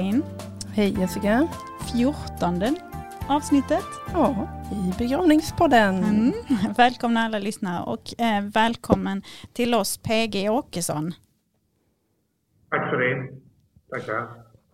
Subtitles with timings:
[0.00, 0.22] Jacqueline.
[0.74, 1.48] Hej Jessica.
[1.92, 2.74] Fjortonde
[3.28, 3.84] avsnittet.
[4.12, 6.04] Ja, i begravningspodden.
[6.04, 6.32] Mm.
[6.76, 11.12] Välkomna alla lyssnare och eh, välkommen till oss PG Åkesson.
[12.70, 13.40] Tack för det.
[13.90, 14.28] Tackar.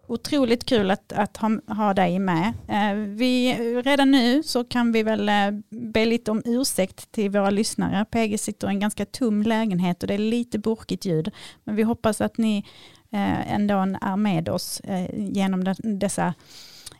[0.08, 2.52] Otroligt kul att, att ha, ha dig med.
[2.68, 3.54] Eh, vi,
[3.84, 5.34] redan nu så kan vi väl eh,
[5.70, 8.04] be lite om ursäkt till våra lyssnare.
[8.04, 11.30] PG sitter i en ganska tom lägenhet och det är lite burkigt ljud.
[11.64, 12.66] Men vi hoppas att ni
[13.10, 16.34] ändå är med oss eh, genom dessa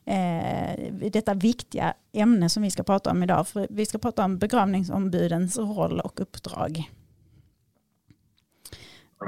[0.05, 3.49] eh, detta viktiga ämne som vi ska prata om idag.
[3.49, 6.91] För vi ska prata om begravningsombudens roll och uppdrag.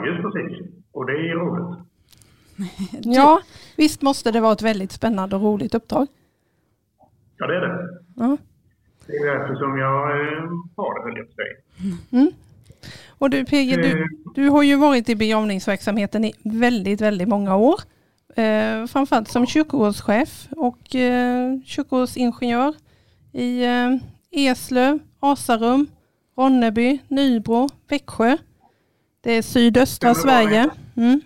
[0.07, 1.79] Just precis, och det är roligt.
[3.17, 3.43] ja,
[3.77, 6.07] visst måste det vara ett väldigt spännande och roligt uppdrag?
[7.37, 7.99] Ja, det är det.
[8.17, 8.37] Ja.
[9.07, 11.97] Det är därför som jag eh, har det, höll jag på säga.
[12.13, 12.33] Mm.
[13.19, 14.07] Och du PG, du, eh.
[14.35, 17.81] du har ju varit i begravningsverksamheten i väldigt, väldigt många år.
[18.37, 22.75] Eh, framförallt som kyrkogårdschef och eh, kyrkogårdsingenjör
[23.33, 23.97] i eh,
[24.31, 25.87] Eslöv, Asarum,
[26.37, 28.37] Ronneby, Nybro, Växjö.
[29.21, 30.71] Det är sydöstra Sverige.
[30.97, 31.21] Mm.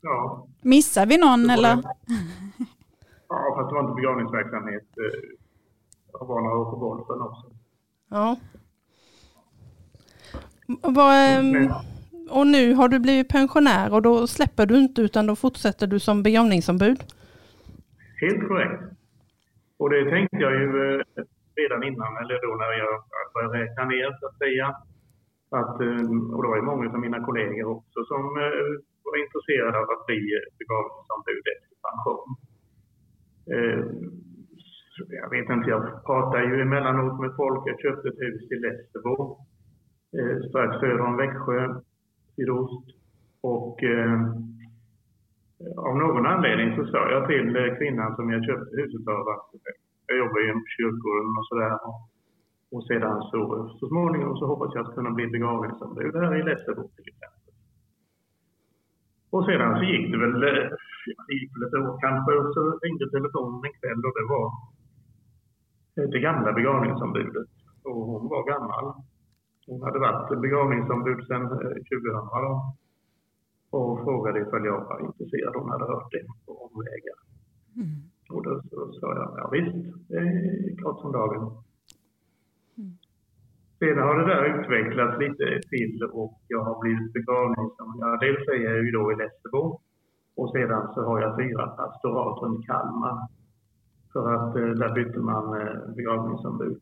[0.00, 0.46] Ja.
[0.62, 1.82] Missar vi någon eller?
[3.28, 4.82] Ja, fast det var inte begravningsverksamhet.
[4.96, 5.20] Eh,
[6.12, 7.46] jag var några år på golfen också.
[8.10, 8.36] Ja.
[10.68, 11.72] Vad, um,
[12.30, 15.98] och nu har du blivit pensionär och då släpper du inte utan då fortsätter du
[16.00, 16.98] som begravningsombud?
[18.20, 18.82] Helt korrekt.
[19.78, 21.02] Och det tänkte jag ju eh,
[21.60, 22.94] redan innan, eller då när jag
[23.34, 24.66] började räkna ner så att säga.
[25.60, 28.66] Att, eh, och det var ju många av mina kollegor också som eh,
[29.06, 30.20] var intresserade av att bli
[30.58, 32.28] begravningsombud efter pension.
[35.22, 37.62] Jag vet inte, jag pratar ju emellanåt med folk.
[37.70, 39.38] Jag köpte ett hus i Lessebo
[40.18, 41.80] Eh, strax söder om Växjö
[42.36, 42.86] sydost.
[43.40, 44.20] Och eh,
[45.76, 49.54] av någon anledning så sa jag till eh, kvinnan som jag köpte huset av att
[49.54, 49.76] eh,
[50.06, 51.78] jag jobbar ju på kyrkogården och sådär.
[52.74, 53.40] Och sedan så,
[53.78, 57.52] så småningom så hoppas jag att kunna bli begravningsombud här i Lessebo till exempel.
[59.30, 60.68] Och sedan så gick det väl, eh,
[61.26, 64.46] det gick väl ett år kanske och så ringde telefonen en kväll och det var
[65.96, 67.50] eh, det gamla begravningsombudet.
[67.84, 68.86] Och hon var gammal.
[69.66, 72.76] Hon hade varit begravningsombud sedan 2000 eh, då,
[73.70, 75.54] och frågade ifall jag var intresserad.
[75.54, 77.18] Hon hade hört det på omvägar.
[77.76, 77.96] Mm.
[78.30, 79.76] Och då så sa jag, ja visst,
[80.08, 81.42] det är klart som dagen.
[82.78, 82.90] Mm.
[83.78, 88.20] Sedan har det där utvecklats lite till och jag har blivit begravningsombud.
[88.20, 89.80] Dels är jag ju då i Lessebo
[90.36, 93.28] och sedan så har jag fyra pastorat runt Kalmar.
[94.12, 96.80] För att eh, där bytte man eh, begravningsombud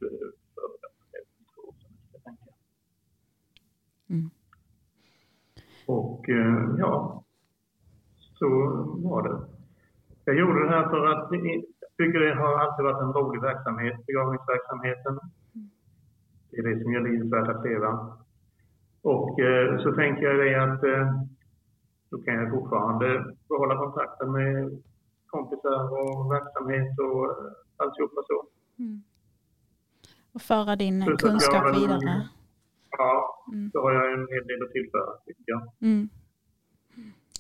[4.11, 4.31] Mm.
[5.87, 7.25] Och eh, ja,
[8.39, 8.49] så
[9.05, 9.41] var det.
[10.25, 14.07] Jag gjorde det här för att jag tycker det har alltid varit en rolig verksamhet,
[14.07, 15.21] begravningsverksamheten.
[16.51, 18.19] Det är det som gör livet värt att leva.
[19.03, 21.21] Och eh, så tänker jag det att eh,
[22.11, 24.83] då kan jag fortfarande behålla kontakten med
[25.27, 27.27] kompisar och verksamhet och
[27.77, 28.47] alltihopa så.
[28.79, 29.03] Mm.
[30.33, 32.29] Och föra din så kunskap vidare.
[32.99, 33.71] Ja, mm.
[33.73, 35.63] då har jag en hel del att tillföra tycker jag.
[35.83, 36.09] Mm.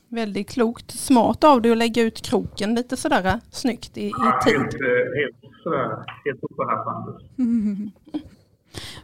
[0.08, 0.90] Väldigt klokt.
[0.90, 4.54] Smart av dig att lägga ut kroken lite sådär äh, snyggt i, i ja, tid.
[4.54, 4.78] Helt, eh,
[5.18, 6.40] helt sådär, helt.
[7.38, 7.90] Mm.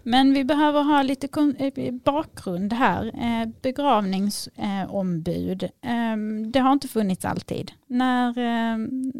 [0.02, 1.28] Men vi behöver ha lite
[1.76, 3.06] eh, bakgrund här.
[3.06, 7.72] Eh, begravningsombud, ehm, det har inte funnits alltid.
[7.86, 9.12] När, ehm,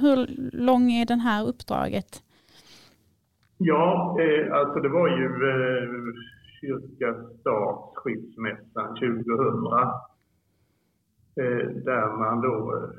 [0.00, 2.22] hur lång är det här uppdraget?
[3.62, 5.88] Ja, eh, alltså det var ju eh,
[6.60, 9.72] kyrka-stat skilsmässan 2000.
[11.36, 12.76] Eh, där man då...
[12.76, 12.90] Eh,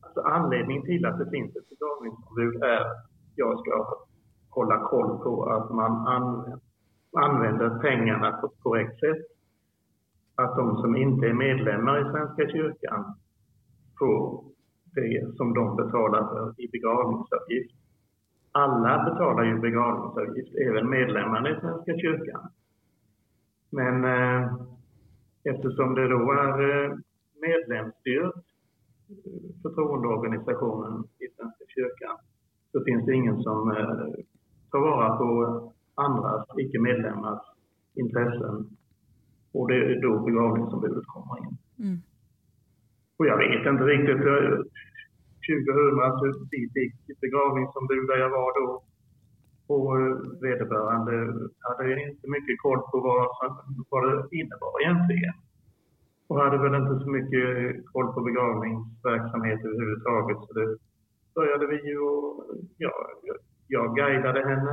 [0.00, 3.86] alltså anledningen till att det finns ett begravningsombud är att jag ska
[4.50, 6.06] hålla koll på att man
[7.16, 9.26] använder pengarna på ett korrekt sätt.
[10.34, 13.14] Att de som inte är medlemmar i Svenska kyrkan
[13.98, 14.44] får
[14.84, 17.77] det som de betalar för i begravningsavgift
[18.52, 22.48] alla betalar ju begravningsavgift, även medlemmarna i Svenska kyrkan.
[23.70, 24.52] Men eh,
[25.44, 26.90] eftersom det då är eh,
[27.40, 28.34] medlemsstyrt,
[29.08, 32.16] eh, förtroendeorganisationen i Svenska kyrkan,
[32.72, 34.24] så finns det ingen som eh,
[34.70, 35.28] tar vara på
[35.94, 37.42] andras icke-medlemmars
[37.94, 38.66] intressen.
[39.52, 41.58] Och det är då begravningsombudet kommer in.
[41.78, 41.98] Mm.
[43.16, 44.24] Och jag vet inte riktigt,
[45.48, 48.68] 2000 så vi fick begravningsombud där jag var då.
[49.74, 50.16] Och eh,
[50.46, 51.12] vederbörande
[51.66, 53.26] hade inte mycket koll på vad,
[53.90, 55.34] vad det innebar egentligen.
[56.28, 57.50] och hade väl inte så mycket
[57.92, 60.38] koll på begravningsverksamhet överhuvudtaget.
[60.46, 60.68] Så det
[61.34, 62.44] började vi ju och
[62.76, 62.92] ja,
[63.66, 64.72] jag guidade henne.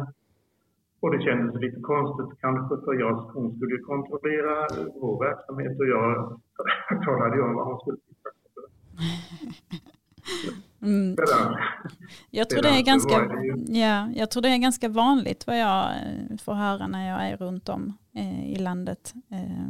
[0.99, 4.67] Och det kändes lite konstigt kanske för jag, hon skulle ju kontrollera
[5.01, 6.39] vår verksamhet och jag
[7.05, 8.61] talade ju om vad hon skulle titta på.
[10.85, 11.15] Mm.
[12.31, 13.15] Jag, tror det är ganska,
[13.67, 17.37] ja, jag tror det är ganska vanligt vad jag eh, får höra när jag är
[17.37, 19.13] runt om eh, i landet.
[19.31, 19.69] Eh,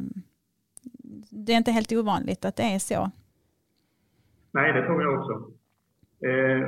[1.46, 3.12] det är inte helt ovanligt att det är så.
[4.52, 5.34] Nej, det tror jag också.
[6.30, 6.68] Eh,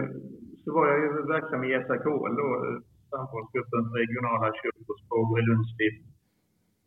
[0.64, 2.48] så var jag ju verksam i SAKL då,
[3.10, 6.06] samrådsgruppens regionala kyrkospråk i Lundsstift.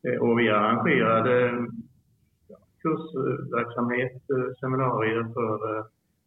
[0.07, 1.67] Eh, och vi arrangerade
[2.83, 4.23] kursverksamhet,
[4.61, 5.57] seminarier för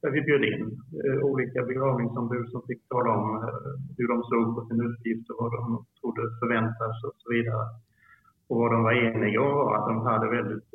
[0.04, 0.82] där vi bjöd in
[1.24, 3.28] olika begravningsombud som fick tala om
[3.98, 7.66] hur de såg på sin uppgift och vad de trodde förväntas och så vidare.
[8.48, 10.72] Och vad de var eniga om var att de hade väldigt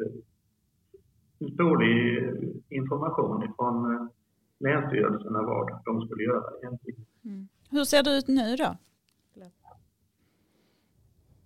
[1.38, 1.96] dålig
[2.68, 4.08] information från
[4.58, 7.04] länsstyrelserna vad de skulle göra egentligen.
[7.24, 7.48] Mm.
[7.70, 8.76] Hur ser det ut nu då?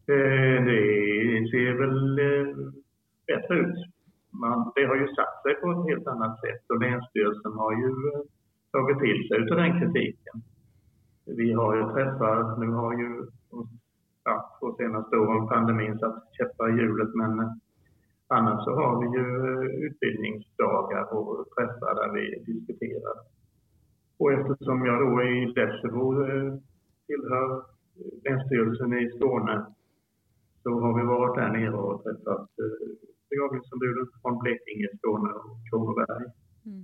[0.06, 2.56] Eh, det ser väl eh,
[3.26, 3.91] bättre ut.
[4.40, 7.90] Man, det har ju satt sig på ett helt annat sätt och Länsstyrelsen har ju
[8.12, 8.20] eh,
[8.73, 10.37] tagit till sig av den kritiken.
[11.26, 13.26] Vi har ju träffar, nu har ju
[14.25, 17.50] ja, på senaste åren pandemin satt käppar i hjulet men eh,
[18.26, 23.17] annars så har vi ju eh, utbildningsdagar och träffar där vi diskuterar.
[24.19, 26.05] Och eftersom jag då i Lessebo
[27.06, 27.62] tillhör
[28.25, 29.67] Länsstyrelsen i Skåne
[30.62, 32.49] så har vi varit där nere och träffat
[33.32, 36.26] begravningsombuden från Blekinge, Skåne och Kronoberg.
[36.67, 36.82] Mm.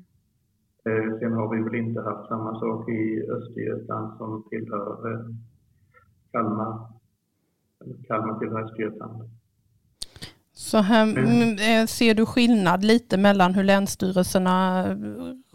[0.86, 3.02] Eh, sen har vi väl inte haft samma sak i
[3.36, 5.20] Östergötland som tillhör eh,
[6.32, 6.72] Kalmar.
[8.08, 9.30] Kalmar tillhör Östergötland.
[10.52, 11.86] Så här mm.
[11.86, 14.84] ser du skillnad lite mellan hur länsstyrelserna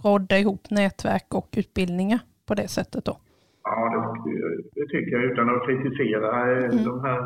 [0.03, 3.17] rådde ihop nätverk och utbildningar på det sättet då?
[3.63, 6.83] Ja, det, det tycker jag utan att kritisera mm.
[6.83, 7.21] de här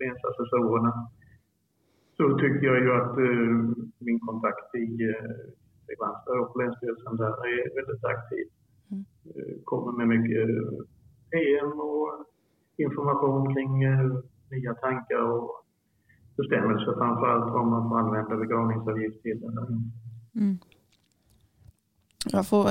[0.00, 1.10] länsassessorerna
[2.20, 3.52] så tycker jag ju att uh,
[4.06, 4.86] min kontakt i
[5.86, 8.46] Kristianstad och Länsstyrelsen där är väldigt aktiv.
[8.90, 9.04] Mm.
[9.36, 10.48] Uh, kommer med mycket
[11.32, 12.08] PM och
[12.76, 13.72] information kring
[14.50, 15.50] nya tankar och
[16.36, 19.66] bestämmelser framför allt om man får använda begravningsavgift till eller
[20.34, 20.58] mm.
[22.32, 22.64] Jag får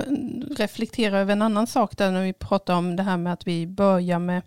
[0.63, 3.67] reflektera över en annan sak där när vi pratar om det här med att vi
[3.67, 4.41] börjar med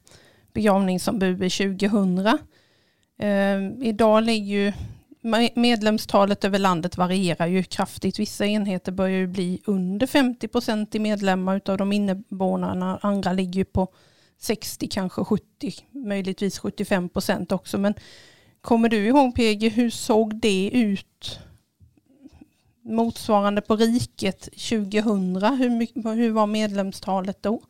[0.55, 2.19] begravningsombud 2000.
[3.19, 4.73] Eh, idag ligger ju
[5.55, 8.19] medlemstalet över landet varierar ju kraftigt.
[8.19, 12.99] Vissa enheter börjar ju bli under 50 procent i medlemmar av de invånarna.
[13.03, 13.89] Andra ligger ju på
[14.39, 15.45] 60, kanske 70,
[15.91, 17.79] möjligtvis 75 procent också.
[17.79, 17.95] Men
[18.61, 21.41] kommer du ihåg PG, hur såg det ut
[22.85, 25.37] motsvarande på riket 2000?
[25.37, 27.63] Hur, hur var medlemstalet då?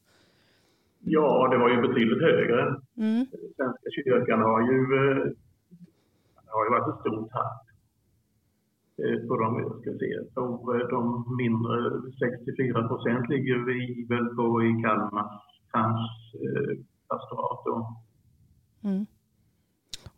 [1.05, 2.61] Ja, det var ju betydligt högre.
[2.99, 3.27] Mm.
[3.57, 5.33] Svenska kyrkan har ju, eh,
[6.53, 7.63] har ju varit ett stort tapp
[9.03, 9.49] eh, på de,
[9.81, 11.03] ska se, på eh, de
[11.43, 11.77] mindre
[12.19, 15.29] 64 procent ligger vi väl på i Kalmar
[17.09, 17.65] pastorat.
[18.85, 19.07] Mm.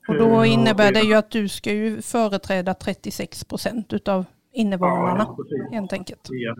[0.08, 5.68] Och då innebär det ju att du ska ju företräda 36 procent utav invånarna ja,
[5.70, 6.28] helt enkelt.
[6.30, 6.54] Ja.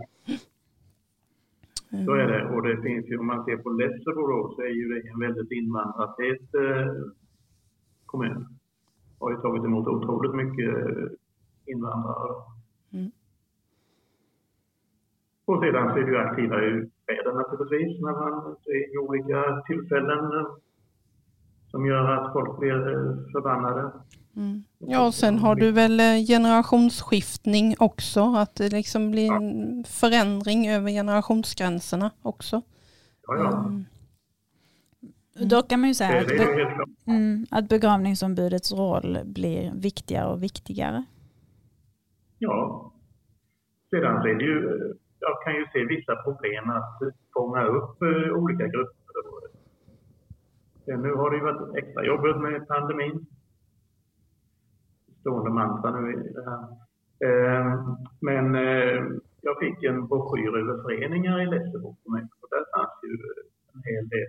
[2.07, 2.45] Så är det.
[2.54, 5.21] Och det finns ju, om man ser på Lessebo då, så är ju det en
[5.21, 6.93] väldigt invandrartät eh,
[8.07, 8.59] kommun.
[9.25, 10.75] Har ju tagit emot otroligt mycket
[11.66, 12.35] invandrare.
[12.93, 13.11] Mm.
[15.45, 20.47] Och sedan så är ju aktiva utfäder naturligtvis, när man ser olika tillfällen eh,
[21.71, 23.93] som gör att folk blir eh, förbannade.
[24.37, 24.64] Mm.
[24.78, 30.69] Ja, och sen har du väl eh, generationsskiftning också, att det liksom blir en förändring
[30.69, 32.62] över generationsgränserna också.
[33.26, 33.59] Ja, ja.
[33.59, 33.85] Mm.
[35.35, 41.05] Då kan man ju säga att, be mm, att begravningsombudets roll blir viktigare och viktigare.
[42.38, 42.93] Ja.
[43.91, 44.59] Sedan är det ju,
[45.19, 46.99] jag kan ju se vissa problem att
[47.33, 49.05] fånga upp eh, olika grupper.
[50.87, 53.26] Nu har det ju varit extra jobbigt med pandemin
[55.25, 56.62] stående mantra nu i det här.
[57.26, 59.03] Ehm, men eh,
[59.41, 63.12] jag fick en broschyr över föreningar i Lessebo kommun och där fanns ju
[63.75, 64.29] en hel del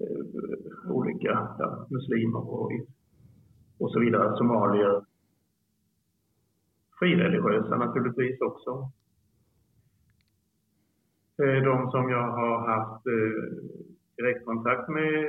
[0.00, 2.72] Eh, olika ja, muslimer och,
[3.78, 5.04] och så vidare, somalier.
[6.98, 8.90] Frireligiösa naturligtvis också.
[11.42, 13.42] Eh, de som jag har haft eh,
[14.16, 15.26] direktkontakt med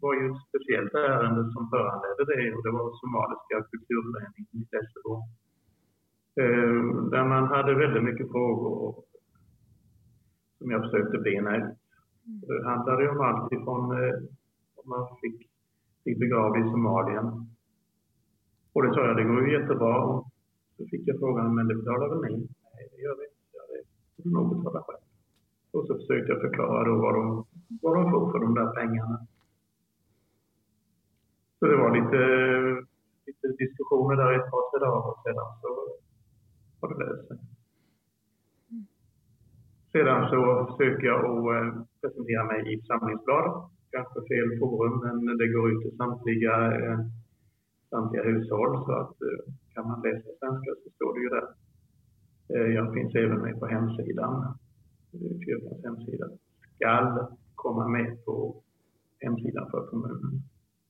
[0.00, 5.14] var ju ett speciellt ärende som föranledde det och det var Somaliska kulturföreningen i Lessebo.
[6.40, 9.04] Eh, där man hade väldigt mycket frågor
[10.58, 11.83] som jag försökte bena ut.
[12.24, 14.14] Det handlade om allt ifrån eh,
[14.74, 15.48] om man fick
[16.04, 17.26] bli begravd i Somalien.
[18.72, 20.04] Och det sa jag, det går ju jättebra.
[20.04, 20.26] Och
[20.76, 22.36] så fick jag frågan, men det betalar väl ni?
[22.38, 23.58] Nej, det gör vi inte.
[24.16, 25.04] Det får nog betala själv.
[25.72, 27.44] Och så försökte jag förklara då vad de,
[27.82, 29.26] vad de får för de där pengarna.
[31.58, 32.20] Så det var lite,
[33.26, 35.68] lite diskussioner där ett par, tre dagar och sedan så
[36.80, 37.38] har det löst sig.
[39.92, 43.54] Sedan så försöker jag att eh, presentera mig i församlingsbladet.
[43.94, 46.98] Kanske fel forum, men det går ut till samtliga, eh,
[47.90, 48.72] samtliga hushåll.
[48.86, 49.40] Så att eh,
[49.74, 51.46] kan man läsa svenska så står det ju där.
[52.78, 54.58] Jag finns även med på hemsidan,
[55.44, 56.26] kyrkans hemsida.
[56.74, 58.62] Skall komma med på
[59.20, 60.42] hemsidan för kommunen.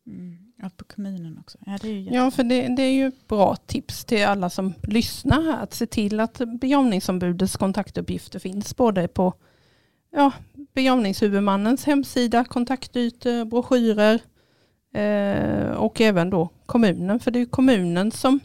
[0.07, 0.37] Mm.
[0.57, 1.59] Ja, på kommunen också.
[1.67, 4.73] Ja, det är ju ja för det, det, är ju bra tips till alla som
[4.83, 5.63] lyssnar här.
[5.63, 9.35] Att se till att begravningsombudets kontaktuppgifter finns både på
[10.15, 10.33] ja,
[10.75, 14.21] begravningshuvudmannens hemsida, kontaktytor, broschyrer
[14.95, 17.21] eh, och även då kommunen.
[17.21, 18.41] För det är kommunen som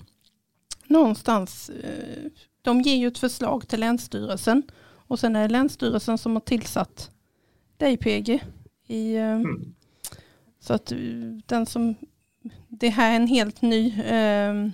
[0.88, 4.64] någonstans, eh, de ger ju ett förslag till Länsstyrelsen
[5.08, 7.12] och sen är det Länsstyrelsen som har tillsatt
[7.78, 8.44] dig PG
[8.88, 9.76] i eh, mm.
[10.60, 10.98] Så att eh,
[11.46, 11.96] den som,
[12.68, 14.70] det här är en helt ny, eh,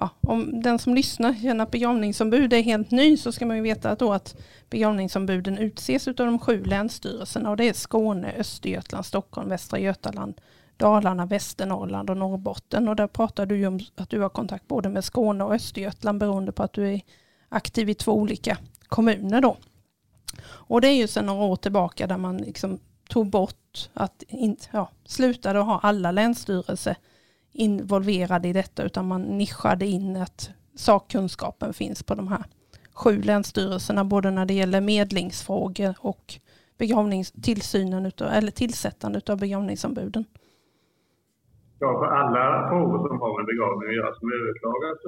[0.00, 3.62] ja, om den som lyssnar känner att begravningsombud är helt ny så ska man ju
[3.62, 4.36] veta då att
[4.70, 10.40] begravningsombuden utses av de sju länsstyrelserna och det är Skåne, Östergötland, Stockholm, Västra Götaland,
[10.76, 12.88] Dalarna, Västernorrland och Norrbotten.
[12.88, 16.20] Och där pratar du ju om att du har kontakt både med Skåne och Östergötland
[16.20, 17.00] beroende på att du är
[17.48, 19.56] aktiv i två olika kommuner då.
[20.42, 22.78] Och det är ju sedan några år tillbaka där man liksom
[23.08, 26.96] tog bort att inte, ja, slutade ha alla länsstyrelser
[27.52, 32.44] involverade i detta utan man nischade in att sakkunskapen finns på de här
[32.94, 36.34] sju länsstyrelserna både när det gäller medlingsfrågor och
[36.78, 40.24] begravningstillsynen utav, eller tillsättande av begravningsombuden.
[41.78, 44.98] Ja, för alla frågor som har med begravning att göra som överklagas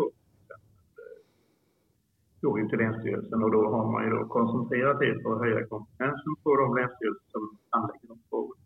[2.42, 5.66] går ju till Länsstyrelsen och då har man ju då koncentrerat det på att höja
[5.66, 8.61] kompetensen på de länsstyrelser som handlägger de frågorna.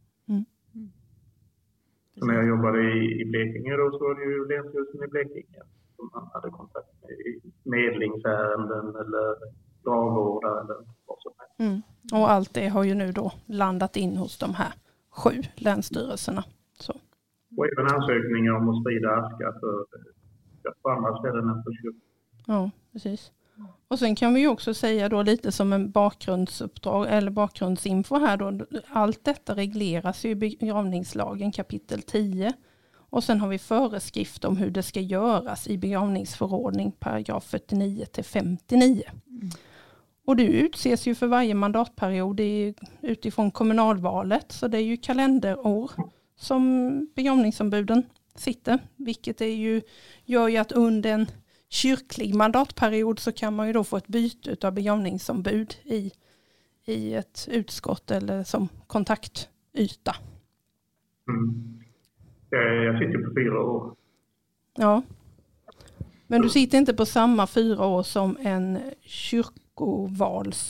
[2.16, 5.62] När jag jobbade i, i Blekinge då så var det ju Länsstyrelsen i Blekinge
[5.96, 9.36] som man hade kontakt med i medlingsärenden eller
[9.84, 11.58] gravvårdar eller vad som helst.
[11.58, 11.82] Mm.
[12.12, 14.72] Och allt det har ju nu då landat in hos de här
[15.10, 16.44] sju länsstyrelserna.
[16.80, 16.92] Så.
[17.56, 19.84] Och även ansökningar om att sprida aska för,
[20.82, 22.00] för andra ställen än för kyrkan.
[22.46, 23.32] Ja, precis.
[23.88, 28.36] Och sen kan vi ju också säga då lite som en bakgrundsuppdrag eller bakgrundsinfo här
[28.36, 28.66] då.
[28.88, 32.52] Allt detta regleras ju i begravningslagen kapitel 10.
[32.94, 38.24] Och sen har vi föreskrift om hur det ska göras i begravningsförordning paragraf 49 till
[38.24, 39.02] 59.
[39.28, 39.50] Mm.
[40.26, 42.40] Och det utses ju för varje mandatperiod
[43.00, 44.52] utifrån kommunalvalet.
[44.52, 45.90] Så det är ju kalenderår
[46.36, 48.02] som begravningsombuden
[48.34, 48.78] sitter.
[48.96, 49.82] Vilket är ju,
[50.24, 51.26] gör ju att under en
[51.68, 56.12] kyrklig mandatperiod så kan man ju då få ett byte av begravningsombud i,
[56.84, 60.16] i ett utskott eller som kontaktyta.
[61.28, 61.80] Mm.
[62.50, 63.94] Jag sitter på fyra år.
[64.76, 65.02] Ja.
[66.26, 70.62] Men du sitter inte på samma fyra år som en kyrkovals...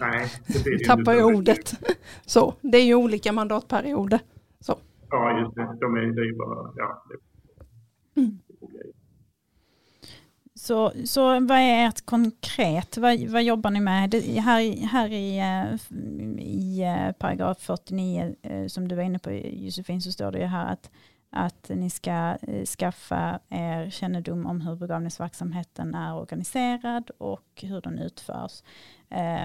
[0.00, 1.72] Nej, det blir Tappar jag ordet.
[2.26, 4.20] Så, det är ju olika mandatperioder.
[4.60, 4.78] Så.
[5.10, 5.76] Ja, just det.
[5.80, 6.72] De är, det är ju bara...
[6.76, 7.16] Ja, det,
[8.20, 8.38] mm.
[10.64, 12.96] Så, så vad är ert konkret?
[12.96, 14.10] Vad, vad jobbar ni med?
[14.10, 15.74] Det, här, här i, eh,
[16.42, 20.44] i eh, paragraf 49 eh, som du var inne på Josefin så står det ju
[20.44, 20.90] här att,
[21.30, 22.36] att ni ska
[22.78, 28.62] skaffa er kännedom om hur begravningsverksamheten är organiserad och hur den utförs.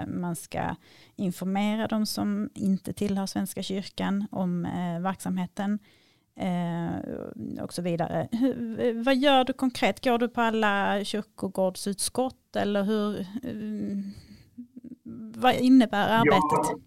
[0.07, 0.75] Man ska
[1.15, 4.67] informera de som inte tillhör Svenska kyrkan om
[5.01, 5.79] verksamheten
[6.39, 8.27] eh, och så vidare.
[8.31, 10.03] Hur, vad gör du konkret?
[10.03, 13.19] Går du på alla kyrkogårdsutskott eller hur?
[13.19, 13.97] Eh,
[15.41, 16.65] vad innebär arbetet?
[16.67, 16.79] Ja,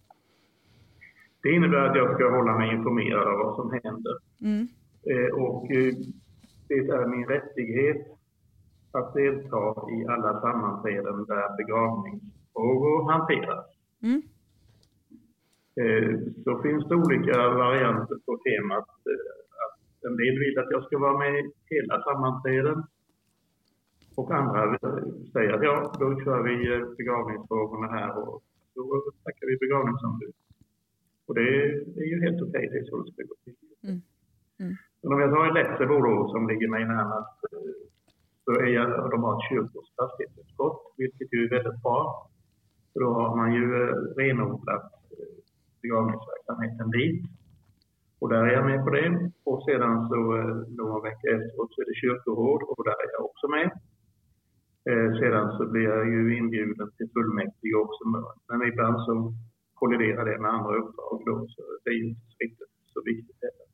[1.42, 4.16] det innebär att jag ska hålla mig informerad av vad som händer.
[4.40, 4.68] Mm.
[5.10, 5.94] Eh, och eh,
[6.68, 8.06] det är min rättighet
[8.92, 13.66] att delta i alla sammanträden där begravningsfrågor hanteras.
[14.02, 14.22] Mm.
[15.80, 18.88] Eh, så finns det olika varianter på temat
[20.08, 21.34] en del vill att jag ska vara med
[21.72, 22.78] hela sammanträden.
[24.16, 24.78] Och andra
[25.32, 28.42] säger att ja, då kör vi eh, begravningsfrågorna här och
[28.74, 28.84] då
[29.24, 30.34] tackar vi begravningsombud.
[31.26, 31.46] Och det
[32.02, 33.56] är ju helt okej, det är så det ska gå till.
[33.82, 34.00] Mm.
[34.60, 34.74] Mm.
[35.02, 37.38] Men om jag tar Lessebo då, som ligger mig närmast,
[38.44, 42.30] så är jag, de har ett kyrkors fastighetsutskott, vilket ju är väldigt bra.
[42.92, 45.32] För då har man ju eh, renodlat eh,
[45.82, 47.24] begravningsverksamheten dit.
[48.22, 49.30] Och där är jag med på det.
[49.44, 53.24] Och sedan så eh, några veckor efteråt så är det kyrkoråd och där är jag
[53.30, 53.68] också med.
[55.20, 58.02] Sedan så blir jag ju inbjuden till fullmäktige också.
[58.48, 59.32] Men ibland så
[59.74, 63.68] kolliderar det med andra uppdrag då, så det är ju inte riktigt så viktigt heller.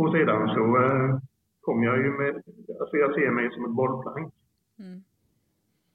[0.00, 0.64] Och sedan så
[1.60, 2.34] kom jag ju med,
[2.80, 4.34] alltså jag ser mig som ett bollplank.
[4.78, 5.02] Mm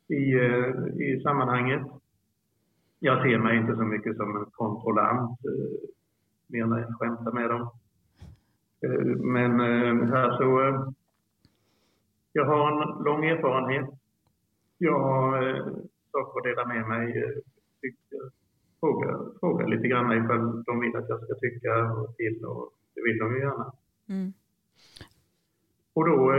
[0.10, 0.72] i, eh,
[1.06, 1.82] i sammanhanget.
[3.00, 5.90] Jag ser mig inte så mycket som en kontrollant, eh,
[6.50, 7.70] mer när jag skämtar med dem.
[8.82, 9.60] Eh, men
[10.08, 10.84] här så,
[12.34, 13.90] jag har en lång erfarenhet.
[14.78, 15.54] Jag har
[16.12, 17.34] saker att dela med mig.
[18.80, 23.02] Fråga, fråga lite grann ifall de vill att jag ska tycka och till och det
[23.02, 23.74] vill de ju gärna.
[24.10, 24.34] Mm.
[25.94, 26.34] Och då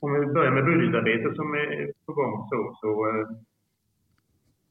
[0.00, 3.28] om vi börjar med budgetarbetet som är på gång så, så, eh,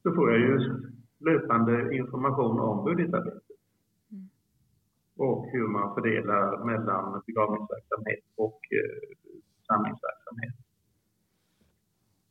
[0.04, 0.60] så får jag ju
[1.20, 3.37] löpande information om budgetarbetet.
[5.18, 9.08] Och hur man fördelar mellan begravningsverksamhet och eh,
[9.68, 10.56] samlingsverksamhet.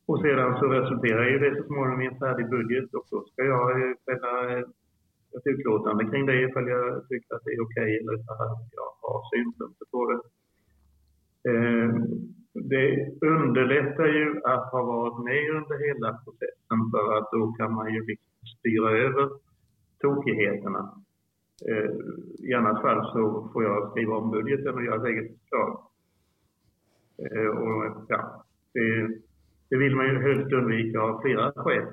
[0.09, 3.43] Och sedan så resulterar ju det så småningom i en färdig budget och då ska
[3.43, 4.33] jag eh, fälla
[5.35, 8.37] ett utlåtande kring det ifall jag tycker att det är okej okay, eller ifall
[8.77, 10.19] jag har synpunkter på det.
[11.49, 11.89] Eh,
[12.71, 12.87] det
[13.21, 18.05] underlättar ju att ha varit med under hela processen för att då kan man ju
[18.05, 19.29] liksom styra över
[20.01, 21.01] tokigheterna.
[21.65, 21.91] Eh,
[22.49, 25.81] I annat fall så får jag skriva om budgeten och göra ett eget förslag.
[27.17, 29.07] Eh, och, ja, det,
[29.69, 31.85] det, vill man ju helst undvika av flera skäl.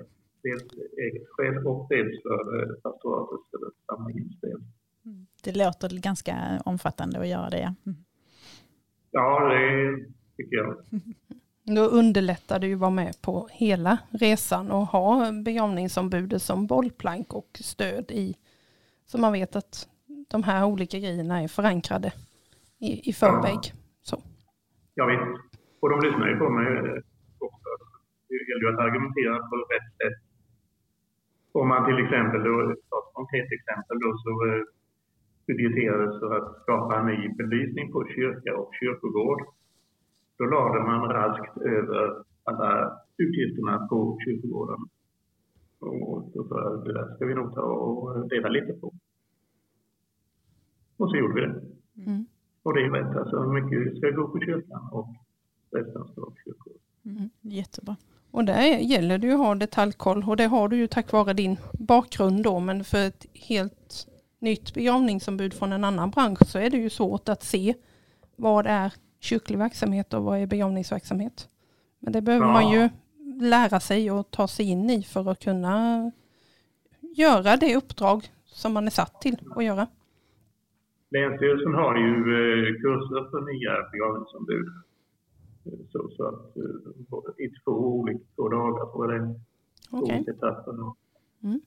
[0.42, 0.64] Dels
[0.98, 4.60] eget skäl och dels för eh, pastoratets eller samlingens del.
[5.04, 5.26] Mm.
[5.44, 7.74] Det låter ganska omfattande att göra det.
[7.86, 7.98] Mm.
[9.10, 9.96] Ja, det
[10.36, 10.76] tycker jag.
[11.66, 17.34] Då underlättar det ju att vara med på hela resan och ha begravningsombudet som bollplank
[17.34, 18.34] och stöd i.
[19.06, 19.88] Så man vet att
[20.30, 22.12] de här olika grejerna är förankrade
[22.78, 23.60] i, i förväg.
[23.62, 23.74] Ja.
[24.02, 24.16] Så.
[24.94, 25.30] Ja visst.
[25.80, 26.98] Och de lyssnar ju på mig eh,
[27.46, 27.68] också.
[28.28, 30.18] Det gäller ju att argumentera på rätt sätt.
[31.52, 32.78] Om man till exempel, då, ett
[33.12, 34.62] konkret exempel då, så eh,
[35.46, 39.40] budgeterades för att skapa en ny belysning på kyrka och kyrkogård.
[40.38, 44.80] Då lade man raskt över alla utgifterna på kyrkogården.
[45.88, 48.92] Och då jag, det där ska vi nog ta och dela lite på.
[50.96, 51.60] Och så gjorde vi det.
[52.06, 52.26] Mm.
[52.62, 55.08] Och det är rätt, alltså mycket ska gå på kyrkan och
[55.70, 56.80] resten ska gå på kyrkogården.
[57.04, 57.30] Mm.
[57.40, 57.96] Jättebra.
[58.30, 61.32] Och där gäller det ju att ha detaljkoll och det har du ju tack vare
[61.32, 64.06] din bakgrund då men för ett helt
[64.38, 67.74] nytt begravningsombud från en annan bransch så är det ju svårt att se
[68.36, 71.48] vad är kyrklig verksamhet och vad är begravningsverksamhet.
[71.98, 72.52] Men det behöver ja.
[72.52, 72.88] man ju
[73.40, 76.10] lära sig och ta sig in i för att kunna
[77.16, 79.86] göra det uppdrag som man är satt till att göra.
[81.10, 84.68] Länsstyrelsen har ju eh, kurser för nya begravningsombud.
[85.92, 89.40] Så, så att eh, i två olika två dagar tror jag det är.
[90.02, 90.24] Okay.
[91.42, 91.60] Mm.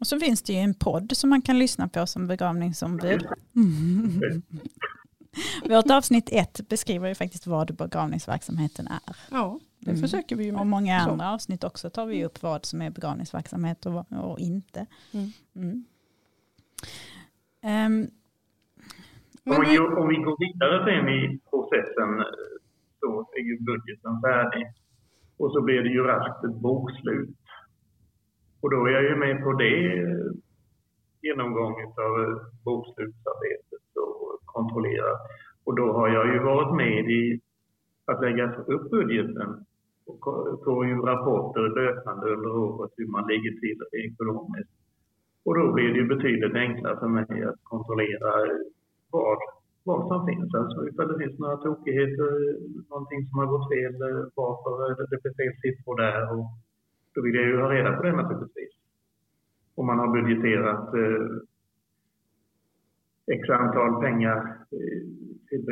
[0.00, 3.26] Och så finns det ju en podd som man kan lyssna på som begravningsombud.
[3.56, 4.42] Mm.
[5.68, 9.16] Vårt avsnitt ett beskriver ju faktiskt vad begravningsverksamheten är.
[9.30, 10.02] Ja, det mm.
[10.02, 10.60] försöker vi ju med.
[10.60, 11.34] Och många andra Så.
[11.34, 14.86] avsnitt också tar vi upp vad som är begravningsverksamhet och, och inte.
[15.12, 15.28] Mm.
[15.56, 15.84] Mm.
[17.64, 18.10] Um,
[19.54, 22.10] om, vi, om vi går vidare sen i processen
[23.00, 24.66] så är ju budgeten färdig.
[25.36, 27.36] Och så blir det ju raskt ett bokslut.
[28.60, 29.76] Och då är jag ju med på det
[31.22, 32.14] genomgång av
[32.64, 35.12] bokslutsarbetet och kontrollera.
[35.64, 37.40] Och då har jag ju varit med i
[38.04, 39.64] att lägga upp budgeten
[40.06, 44.70] och får ju rapporter löpande under året hur man ligger till ekonomiskt.
[45.44, 48.30] Och då blir det ju betydligt enklare för mig att kontrollera
[49.10, 49.38] vad,
[49.84, 50.54] vad som finns.
[50.54, 52.30] Alltså ifall det finns några tokigheter,
[52.90, 56.32] någonting som har gått fel, eh, varför det blir fel siffror där.
[56.32, 56.46] Och
[57.14, 58.72] då vill jag ju ha reda på det naturligtvis.
[59.74, 61.26] Om man har budgeterat eh,
[63.26, 64.38] x antal pengar
[64.72, 65.02] eh,
[65.48, 65.64] till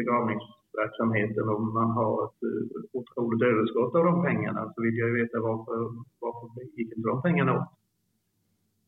[0.72, 5.14] verksamheten och man har ett eh, otroligt överskott av de pengarna så vill jag ju
[5.22, 5.76] veta varför,
[6.20, 7.68] varför gick inte de pengarna åt?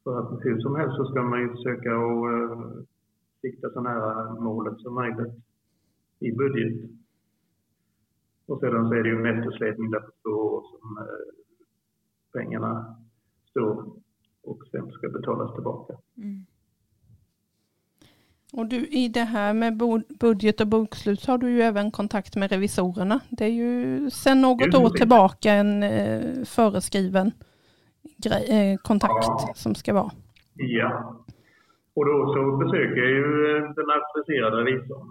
[0.05, 2.83] För att hur som helst så ska man ju försöka att eh,
[3.41, 5.35] sikta så nära målet som möjligt
[6.19, 6.91] i budget.
[8.47, 11.33] Och sedan så är det ju en eftersläpning där på två år som eh,
[12.33, 12.97] pengarna
[13.51, 13.93] står
[14.43, 15.95] och sen ska betalas tillbaka.
[16.17, 16.47] Mm.
[18.53, 19.77] Och du, i det här med
[20.21, 23.21] budget och bokslut har du ju även kontakt med revisorerna.
[23.31, 27.33] Det är ju sedan något år tillbaka en eh, föreskriven
[28.25, 29.53] grej, eh, kontakt ja.
[29.55, 30.11] som ska vara.
[30.55, 30.91] Ja,
[31.97, 35.09] och då så besöker jag ju eh, den auktoriserade revisorn.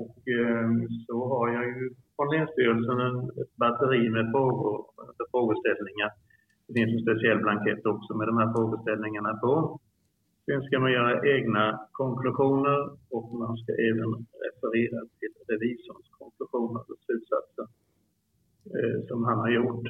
[0.00, 0.68] Och eh,
[1.06, 3.00] så har jag ju från Länsstyrelsen
[3.40, 4.84] ett batteri med frågor,
[5.30, 6.10] frågeställningar.
[6.66, 9.80] Det finns en speciell blankett också med de här frågeställningarna på.
[10.46, 14.10] Sen ska man göra egna konklusioner och man ska även
[14.46, 17.66] referera till revisorns konklusioner och slutsatser
[18.74, 19.86] eh, som han har gjort.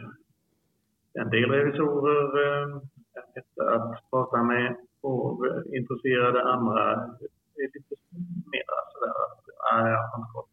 [1.12, 2.68] En del revisorer eh,
[3.14, 6.92] är lätta att prata med och eh, intresserade andra
[7.56, 7.94] är lite
[8.52, 10.44] mer sådär att ah, har han ska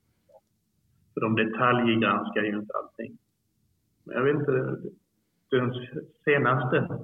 [1.13, 3.17] För de detaljgranskar ju inte allting.
[4.03, 4.51] Men jag vet inte,
[5.49, 5.73] den
[6.25, 6.99] senaste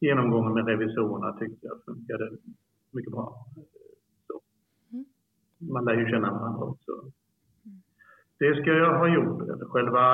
[0.00, 2.30] genomgången med revisorerna tyckte jag funkade
[2.90, 3.46] mycket bra.
[4.26, 4.40] Så.
[4.92, 5.04] Mm.
[5.58, 6.92] Man lär ju känna varandra också.
[8.38, 9.42] Det ska jag ha gjort.
[9.70, 10.04] Själva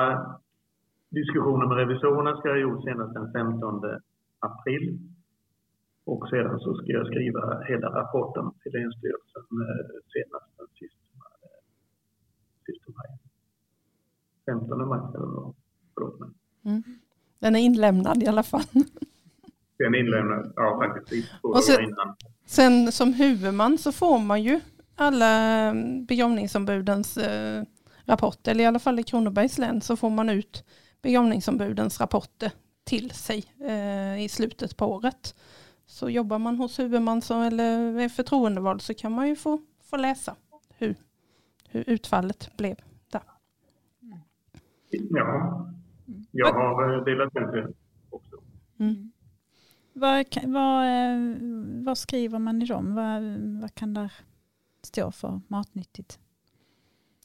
[1.09, 3.81] diskussionen med revisorerna ska jag ha gjort senast den 15
[4.39, 4.99] april.
[6.05, 11.25] Och sedan så ska jag skriva hela rapporten till Länsstyrelsen eh, senast den sista,
[12.65, 13.17] sista maj.
[14.45, 15.55] 15 maj eller vad?
[15.93, 16.29] Förlåt mig.
[16.65, 16.83] Mm.
[17.39, 18.61] Den är inlämnad i alla fall.
[19.77, 21.31] Den är inlämnad, ja faktiskt.
[21.41, 22.15] Och sen, innan.
[22.45, 24.59] sen som huvudman så får man ju
[24.95, 27.63] alla mm, begravningsombudens eh,
[28.05, 30.63] rapporter, eller i alla fall i Kronobergs län så får man ut
[31.01, 32.51] begravningsombudens rapporter
[32.83, 35.35] till sig eh, i slutet på året.
[35.85, 39.97] Så jobbar man hos huvudman så, eller är förtroendevald så kan man ju få, få
[39.97, 40.35] läsa
[40.77, 40.95] hur,
[41.69, 42.75] hur utfallet blev
[43.11, 43.21] där.
[44.89, 45.67] Ja,
[46.31, 47.73] jag har eh, delat ut det
[48.09, 48.35] också.
[48.79, 49.11] Mm.
[49.93, 51.17] Vad, vad, eh,
[51.85, 52.95] vad, skriver man i dem?
[52.95, 53.23] Vad,
[53.61, 54.13] vad kan där
[54.83, 56.19] stå för matnyttigt?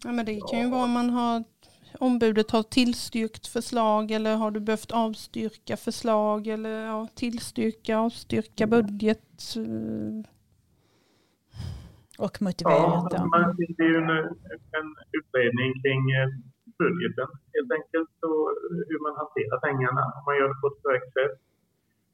[0.04, 1.44] Ja, men det kan ju vara om man har
[1.98, 9.54] ombudet har tillstyrkt förslag eller har du behövt avstyrka förslag eller ja, tillstyrka, avstyrka budget?
[12.18, 13.12] Och motiverat.
[13.12, 14.11] Ja, man, det är ju en,
[14.78, 16.28] en utredning kring eh,
[16.83, 18.46] budgeten helt enkelt och
[18.88, 20.02] hur man hanterar pengarna.
[20.16, 21.37] Om man gör det på ett korrekt sätt.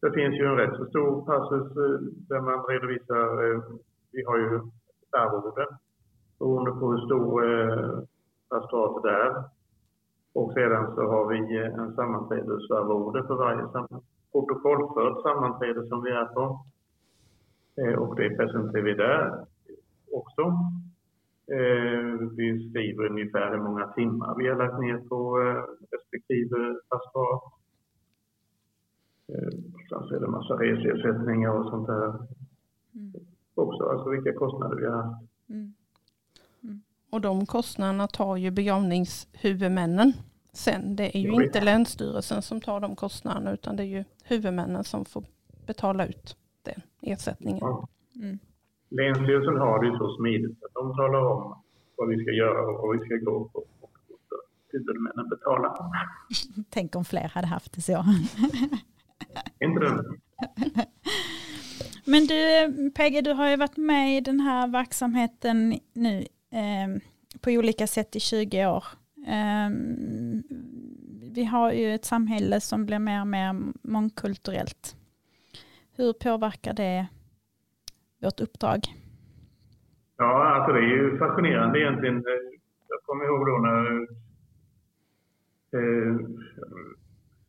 [0.05, 3.61] Det finns ju en rätt så stor passus eh, där man redovisar, eh,
[4.13, 4.61] vi har ju
[5.11, 5.71] arvoden
[6.39, 7.99] beroende på hur stor eh,
[8.51, 9.45] pastoratet är
[10.35, 13.87] och sedan så har vi en sammanträdesarvode för varje sam
[14.33, 16.45] protokollfört sammanträde som vi är på.
[17.99, 19.45] Och det presenterar vi där
[20.13, 20.43] också.
[22.37, 25.19] Vi skriver ungefär hur många timmar vi har lagt ner på
[25.93, 27.54] respektive pastorat.
[29.27, 32.09] Sen så är det en massa reseersättningar och sånt där
[32.95, 33.13] mm.
[33.55, 35.23] också, alltså vilka kostnader vi har haft.
[35.49, 35.75] Mm.
[37.11, 40.13] Och de kostnaderna tar ju begravningshuvudmännen
[40.53, 40.97] sen.
[40.97, 45.05] Det är ju inte Länsstyrelsen som tar de kostnaderna utan det är ju huvudmännen som
[45.05, 45.25] får
[45.67, 47.59] betala ut den ersättningen.
[47.61, 47.89] Ja.
[48.15, 48.39] Mm.
[48.89, 51.57] Länsstyrelsen har det ju så smidigt att de talar om
[51.97, 53.59] vad vi ska göra och vad vi ska gå på.
[53.59, 53.91] Och
[54.69, 55.77] huvudmännen betalar.
[56.71, 58.05] Tänk om fler hade haft det så.
[59.61, 60.05] Inte det.
[62.07, 66.19] Men du, Pegge, du har ju varit med i den här verksamheten nu
[66.51, 67.01] eh,
[67.41, 68.85] på olika sätt i 20 år.
[69.27, 69.71] Eh,
[71.35, 74.97] vi har ju ett samhälle som blir mer och mer mångkulturellt.
[75.97, 77.07] Hur påverkar det
[78.23, 78.81] vårt uppdrag?
[80.17, 82.23] Ja, alltså det är ju fascinerande egentligen.
[82.89, 84.07] Jag kommer ihåg då när
[85.77, 86.17] eh,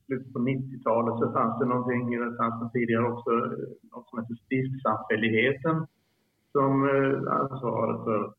[0.06, 3.32] slutet på 90-talet så fanns det någonting, det fanns det tidigare också,
[3.92, 5.88] något som heter Stiftssamfälligheten
[6.56, 8.34] som eh, ansvarade för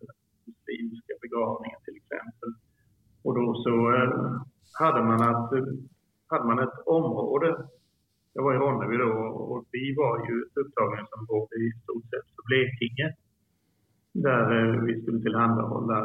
[0.47, 2.51] muslimska begravningar till exempel.
[3.25, 4.11] Och då så eh,
[4.81, 5.51] hade man, att,
[6.27, 7.67] hade man ett område,
[8.33, 9.13] jag var i Ronneby då
[9.51, 13.09] och vi var ju ett upptagningsområde i stort sett för Blekinge
[14.13, 15.99] där eh, vi skulle tillhandahålla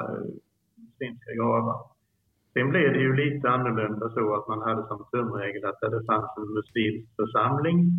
[0.76, 1.91] muslimska gravar.
[2.54, 6.06] Sen blev det ju lite annorlunda så att man hade som tumregel att där det
[6.06, 7.92] fanns en muslimsk församling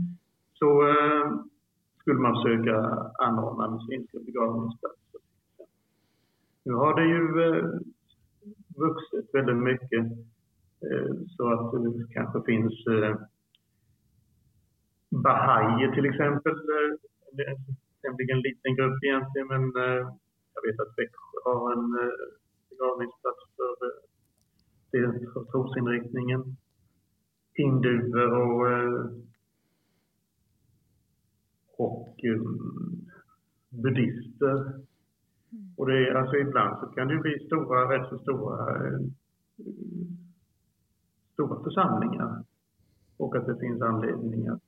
[0.54, 1.32] så eh,
[2.00, 2.76] skulle man försöka
[3.18, 5.20] anordna muslimska begravningsplatser.
[6.64, 7.64] Nu har det ju eh,
[8.76, 10.04] vuxit väldigt mycket
[10.86, 13.16] eh, så att det kanske finns eh,
[15.10, 16.54] Bahaier till exempel.
[17.32, 17.56] Det är en
[18.02, 20.02] tämligen liten grupp egentligen men eh,
[20.54, 22.18] jag vet att Växjö har en eh,
[22.70, 24.11] begravningsplats för eh,
[24.92, 26.56] den trosinriktningen.
[27.54, 28.66] Hinduer och,
[31.76, 32.16] och
[33.70, 34.82] buddhister
[35.52, 35.74] Mm.
[35.76, 39.00] Och det är, alltså ibland så kan det bli stora, rätt så stora, eh,
[41.32, 42.44] stora församlingar.
[43.16, 44.62] Och att det finns anledning att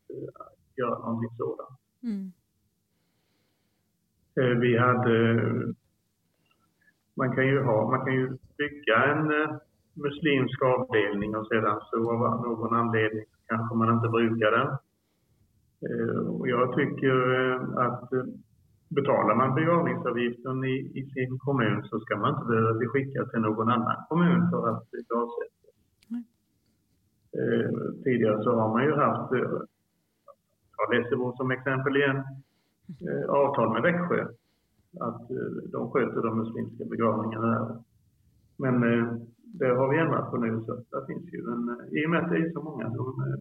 [0.76, 1.78] göra någonting sådant.
[2.02, 2.32] Mm.
[4.60, 5.74] Vi hade,
[7.14, 9.30] man kan ju ha, man kan ju bygga en
[9.94, 14.68] muslimsk avdelning och sedan så av någon anledning kanske man inte brukar den.
[15.86, 18.24] Eh, och jag tycker eh, att eh,
[18.88, 23.40] betalar man begravningsavgiften i, i, sin kommun så ska man inte behöva bli skickad till
[23.40, 25.54] någon annan kommun för att bli avsättad.
[27.38, 27.70] Eh,
[28.04, 29.30] tidigare så har man ju haft,
[30.76, 32.16] ta Lessebo som exempel igen,
[33.08, 34.26] eh, avtal med Växjö.
[35.00, 37.76] Att eh, de sköter de muslimska begravningarna där.
[38.56, 38.80] Men
[39.58, 42.24] det har vi ändrat på nu så det finns ju en, eh, i och med
[42.24, 43.38] att det är så många som, eh,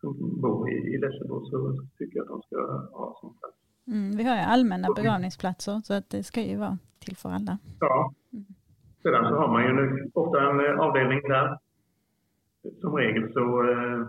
[0.00, 1.58] som bor i, i Lessebo så
[1.98, 2.56] tycker jag att de ska
[2.98, 3.58] ha som plats.
[3.86, 7.58] Mm, vi har ju allmänna begravningsplatser så att det ska ju vara till för alla.
[7.80, 8.12] Ja.
[8.32, 8.44] Mm.
[9.02, 11.58] Sedan så har man ju nu ofta en eh, avdelning där.
[12.80, 14.00] Som regel så eh,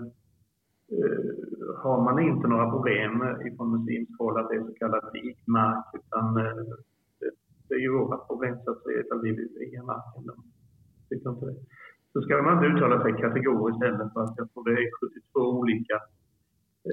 [1.83, 3.11] har man inte några problem
[3.47, 6.55] ifrån muslimskt håll att det är så kallad vikmark utan eh,
[7.19, 7.29] det,
[7.67, 10.23] det, är ju våra problem så att säga ifall vi vill viga marken
[11.09, 11.55] tycker inte det.
[12.13, 14.89] Så ska man inte uttala sig kategoriskt heller för att jag tror det är
[15.33, 15.95] 72 olika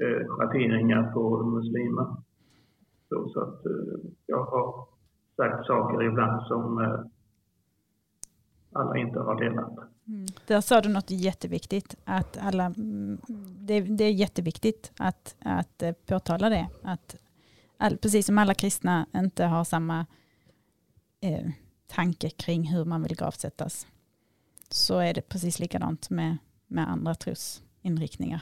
[0.01, 2.07] eh, schatteringar på muslimer.
[3.09, 4.87] Så, så att eh, jag har
[5.35, 6.99] sagt saker ibland som eh,
[8.71, 9.77] alla inte har delat.
[10.07, 10.25] Mm.
[10.47, 11.95] Där sa du något jätteviktigt.
[12.05, 13.17] Att alla, mm,
[13.59, 16.67] det, det, är jätteviktigt att, att eh, påtala det.
[16.81, 17.15] Att
[17.77, 20.05] all, precis som alla kristna inte har samma
[21.21, 21.49] eh,
[21.87, 23.87] tanke kring hur man vill gravsättas.
[24.73, 28.41] Så är det precis likadant med, med andra trosinriktningar.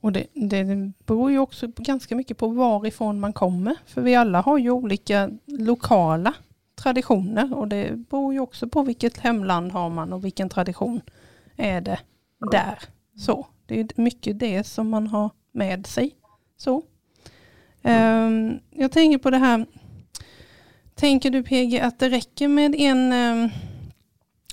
[0.00, 3.76] Och det, det beror ju också ganska mycket på varifrån man kommer.
[3.86, 6.34] För vi alla har ju olika lokala
[6.74, 11.00] traditioner och det beror ju också på vilket hemland har man och vilken tradition
[11.56, 11.98] är det
[12.50, 12.78] där.
[13.16, 16.16] Så det är mycket det som man har med sig.
[16.56, 16.82] Så.
[17.82, 19.66] Um, jag tänker på det här.
[20.94, 23.50] Tänker du PG att det räcker med en um,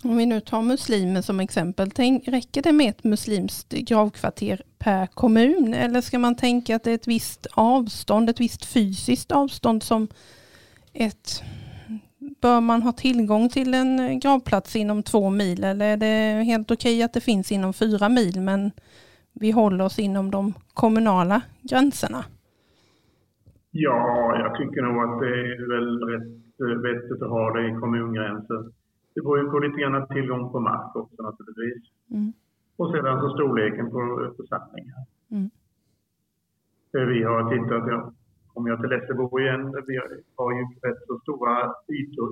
[0.05, 5.07] om vi nu tar muslimer som exempel, tänk, räcker det med ett muslimskt gravkvarter per
[5.07, 9.83] kommun eller ska man tänka att det är ett visst avstånd, ett visst fysiskt avstånd
[9.83, 10.07] som
[10.93, 11.43] ett
[12.41, 17.03] Bör man ha tillgång till en gravplats inom två mil eller är det helt okej
[17.03, 18.71] att det finns inom fyra mil men
[19.33, 22.25] vi håller oss inom de kommunala gränserna?
[23.71, 26.43] Ja, jag tycker nog att det är väl rätt
[26.83, 28.82] vettigt att ha det i kommungränser.
[29.13, 31.83] Det beror ju på lite grann tillgång på mark också naturligtvis.
[32.11, 32.33] Mm.
[32.77, 35.01] Och sedan så storleken på församlingar.
[35.31, 35.49] Mm.
[36.91, 38.13] Vi har tittat,
[38.53, 39.99] om jag till Lessebo igen, vi
[40.35, 42.29] har ju rätt så stora ytor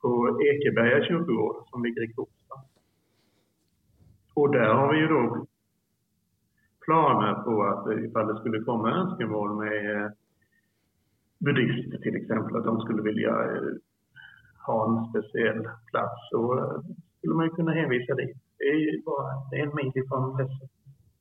[0.00, 2.54] på Ekeberga kyrkogård som ligger i Kosta.
[4.34, 5.46] Och där har vi ju då
[6.84, 10.10] planer på att ifall det skulle komma önskemål med eh,
[11.38, 13.34] buddister till exempel, att de skulle vilja
[14.66, 18.36] ha en speciell plats så eh, skulle man kunna hänvisa dit.
[18.58, 20.68] Det är ju bara det är en mil ifrån Lesse.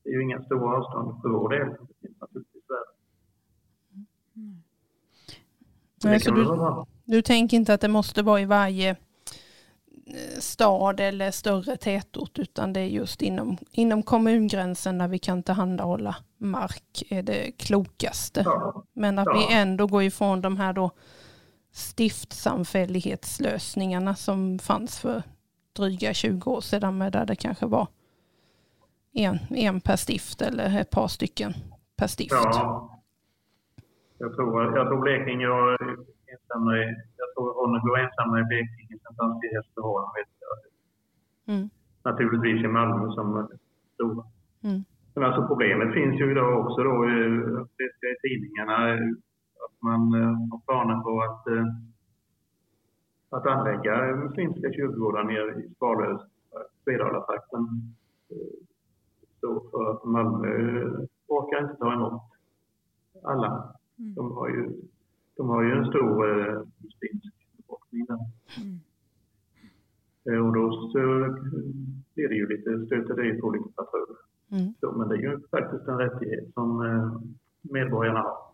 [0.03, 1.67] Det är ju inga stora avstånd för vår del.
[1.69, 2.91] Det finns naturligtvis värre.
[4.35, 4.63] Mm.
[6.03, 11.31] Nej, så du, du tänker inte att det måste vara i varje eh, stad eller
[11.31, 17.23] större tätort utan det är just inom, inom kommungränsen där vi kan tillhandahålla mark är
[17.23, 18.41] det klokaste.
[18.45, 18.83] Ja.
[18.93, 19.33] Men att ja.
[19.33, 20.91] vi ändå går ifrån de här då
[21.71, 25.23] stiftsamfällighetslösningarna som fanns för
[25.75, 27.87] dryga 20 år sedan med där det kanske var
[29.13, 31.53] en, en per stift eller ett par stycken
[31.97, 32.31] per stift.
[32.31, 32.97] Ja.
[34.17, 35.77] Jag tror, jag tror Blekinge var
[36.33, 36.83] ensamma i,
[37.21, 40.09] jag tror Ronneby var ensamma i Blekinge, sen fanns det Hässleholm.
[41.47, 41.69] Mm.
[42.03, 43.49] Naturligtvis i Malmö som
[43.93, 44.25] stora.
[44.63, 44.83] Mm.
[45.13, 47.05] Men alltså problemet finns ju idag också då,
[48.01, 48.75] det i tidningarna,
[49.65, 51.65] att man eh, har planer på att, eh,
[53.29, 57.67] att anlägga muslimska kyrkogårdar nere i Svalöv, eh, Svedala-trakten.
[59.39, 60.47] Så för Malmö
[61.27, 62.21] orkar inte ta emot
[63.23, 63.75] alla.
[63.99, 64.13] Mm.
[64.13, 64.71] De har ju,
[65.37, 66.15] de har ju en stor
[66.77, 68.19] muslimsk befolkning där.
[68.57, 70.45] Mm.
[70.45, 70.99] Och då så
[72.13, 74.17] blir det ju lite stöter det på olika patruller.
[74.51, 74.97] Mm.
[74.97, 76.69] men det är ju faktiskt en rättighet som
[77.61, 78.51] medborgarna har.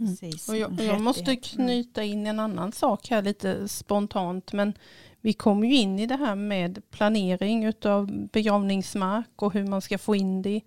[0.00, 4.52] Precis, och jag, jag måste knyta in en annan sak här lite spontant.
[4.52, 4.74] Men
[5.20, 9.98] vi kommer ju in i det här med planering av begravningsmark och hur man ska
[9.98, 10.64] få in det i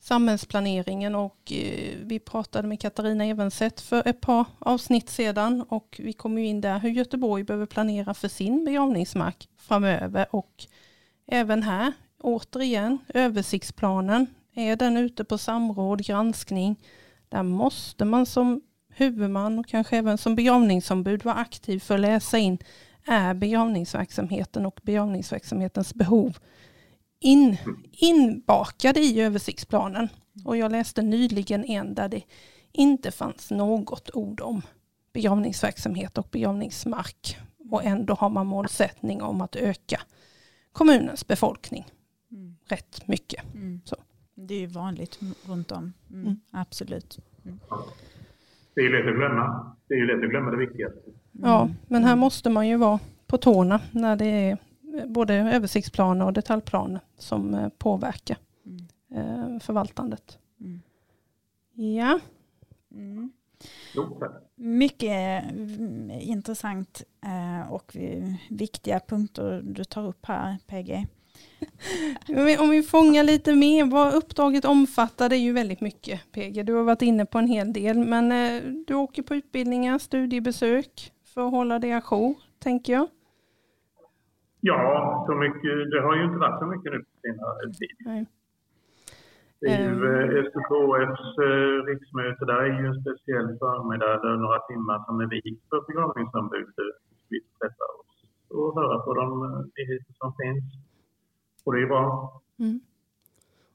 [0.00, 6.12] samhällsplaneringen och eh, vi pratade med Katarina Evenset för ett par avsnitt sedan och vi
[6.12, 10.66] kom ju in där hur Göteborg behöver planera för sin begravningsmark framöver och
[11.26, 16.76] även här återigen översiktsplanen är den ute på samråd, granskning.
[17.28, 18.60] Där måste man som
[18.94, 22.58] huvudman och kanske även som begravningsombud vara aktiv för att läsa in
[23.06, 26.38] är begravningsverksamheten och begravningsverksamhetens behov
[27.20, 27.56] in,
[27.92, 30.08] inbakade i översiktsplanen.
[30.44, 32.22] Och jag läste nyligen en där det
[32.72, 34.62] inte fanns något ord om
[35.12, 37.36] begravningsverksamhet och begravningsmark.
[37.70, 40.00] Och ändå har man målsättning om att öka
[40.72, 41.86] kommunens befolkning
[42.30, 42.56] mm.
[42.64, 43.54] rätt mycket.
[43.54, 43.80] Mm.
[43.84, 43.96] Så.
[44.34, 45.92] Det är ju vanligt runt om.
[46.10, 46.22] Mm.
[46.22, 46.40] mm.
[46.50, 47.18] Absolut.
[48.74, 48.74] Mm.
[48.74, 49.76] Det är ju lätt att glömma.
[49.88, 50.98] Det är ju lätt att glömma det viktigaste.
[51.32, 54.58] Ja, men här måste man ju vara på tårna när det är
[55.06, 58.86] både översiktsplaner och detaljplaner som eh, påverkar mm.
[59.14, 60.38] Eh, förvaltandet.
[60.60, 60.82] Mm.
[61.96, 62.20] Ja.
[62.90, 63.32] Mm.
[64.54, 67.96] Mycket mm, intressant eh, och
[68.50, 71.06] viktiga punkter du tar upp här PG.
[72.60, 76.66] Om vi fångar lite mer vad uppdraget omfattar, det är ju väldigt mycket PG.
[76.66, 78.28] Du har varit inne på en hel del, men
[78.86, 83.08] du åker på utbildningar, studiebesök för att hålla dig ajour, tänker jag.
[84.60, 88.26] Ja, så mycket, det har ju inte varit så mycket nu på senare tid.
[89.60, 90.46] Det är ju ehm.
[90.46, 95.62] SKKFs eh, riksmöte, där är ju en speciell förmiddag, där några timmar som är vikt
[95.70, 96.74] för begravningsombud.
[97.30, 98.12] Vi träffar oss
[98.56, 100.64] och höra på de eh, nyheter som finns.
[101.64, 102.40] Och det är bra.
[102.58, 102.80] Mm.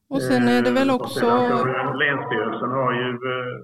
[0.08, 1.19] Och sen är det väl också...
[1.19, 3.08] Sen, länsstyrelsen har ju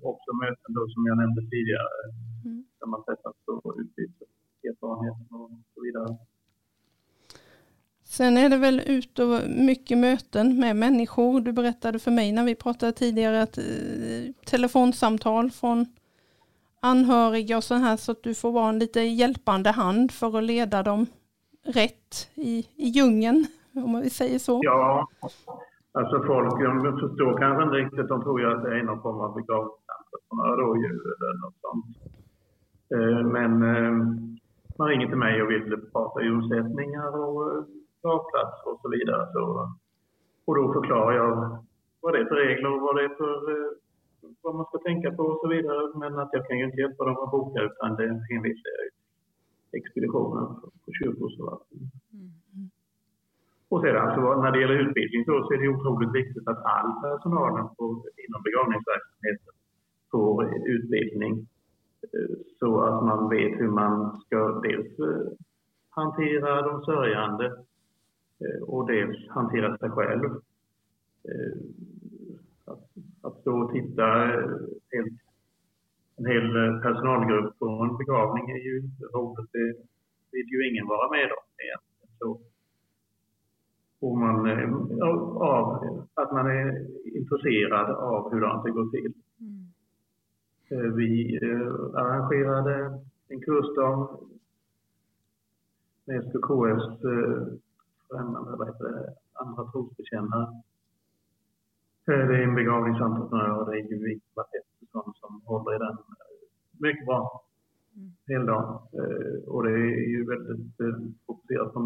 [0.03, 1.99] också möten då, som jag nämnde tidigare,
[2.45, 2.65] mm.
[2.79, 4.27] där man träffas och utbyter
[4.63, 6.17] erfarenheter och så vidare.
[8.03, 11.41] Sen är det väl ut och mycket möten med människor.
[11.41, 13.63] Du berättade för mig när vi pratade tidigare att eh,
[14.45, 15.85] telefonsamtal från
[16.79, 20.43] anhöriga och så här så att du får vara en lite hjälpande hand för att
[20.43, 21.05] leda dem
[21.65, 24.59] rätt i, i djungeln, om man säger så.
[24.63, 25.07] Ja,
[25.91, 28.07] alltså folk de förstår kanske inte riktigt.
[28.07, 30.03] De tror ju att det är någon form av begravningscenter
[30.61, 31.85] rådjur eller något sånt.
[32.95, 33.93] Eh, men eh,
[34.77, 37.65] man ringer till mig och vill prata djursättningar och
[38.01, 39.27] gravplats och så vidare.
[39.33, 39.71] Så,
[40.45, 41.57] och då förklarar jag
[42.01, 43.71] vad det är för regler och vad det är för eh,
[44.41, 45.91] vad man ska tänka på och så vidare.
[45.95, 48.89] Men att jag kan ju inte hjälpa dem att boka utan det hänvisar jag
[49.79, 50.45] expeditionen
[50.85, 51.91] på kyrkogårdsförvaltningen.
[52.13, 52.42] Mm.
[53.73, 56.89] Och sedan så när det gäller utbildning så, så är det otroligt viktigt att all
[57.01, 57.51] personal
[58.25, 59.53] inom begravningsverksamheten
[60.11, 61.33] får utbildning
[62.13, 65.31] eh, så att man vet hur man ska dels eh,
[65.89, 67.45] hantera de sörjande
[68.43, 70.29] eh, och dels hantera sig själv.
[72.65, 72.85] Att,
[73.21, 74.05] att stå och titta
[74.93, 75.19] helt,
[76.17, 76.47] en hel
[76.81, 79.51] personalgrupp på en begravning är ju inte roligt.
[79.51, 79.73] Det
[80.31, 82.17] vill ju ingen vara med om egentligen.
[82.19, 82.52] Så,
[84.03, 84.73] och man, eh,
[85.35, 85.65] av
[86.13, 86.87] att man är
[87.17, 89.13] intresserad av hur det går till.
[89.39, 90.95] Mm.
[90.95, 91.39] Vi
[91.95, 94.19] arrangerade en kursdag
[96.05, 97.01] med SKKFs
[98.09, 100.61] främmande, vad heter det, andra trosbekännare.
[102.05, 105.97] Det är en begravningsentreprenör och det är ju Ingvar Pettersson som håller i den
[106.77, 107.43] mycket bra.
[107.95, 108.11] Mm.
[108.27, 108.79] Hela dagen.
[108.93, 111.79] Eh, och det är ju väldigt eh, fokuserat på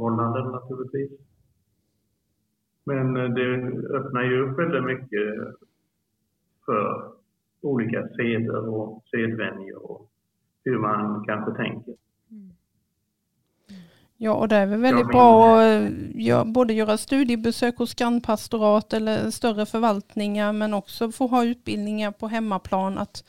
[0.00, 1.20] Malmö-förhållanden naturligtvis.
[2.84, 3.56] Men eh, det
[3.96, 5.56] öppnar ju upp väldigt mycket
[6.64, 7.12] för
[7.60, 10.10] olika seder och sedvänjor och
[10.64, 11.94] hur man kanske tänker.
[14.18, 15.60] Ja, och det är väl väldigt bra
[16.40, 22.28] att både göra studiebesök hos grannpastorat eller större förvaltningar men också få ha utbildningar på
[22.28, 22.98] hemmaplan.
[22.98, 23.24] Att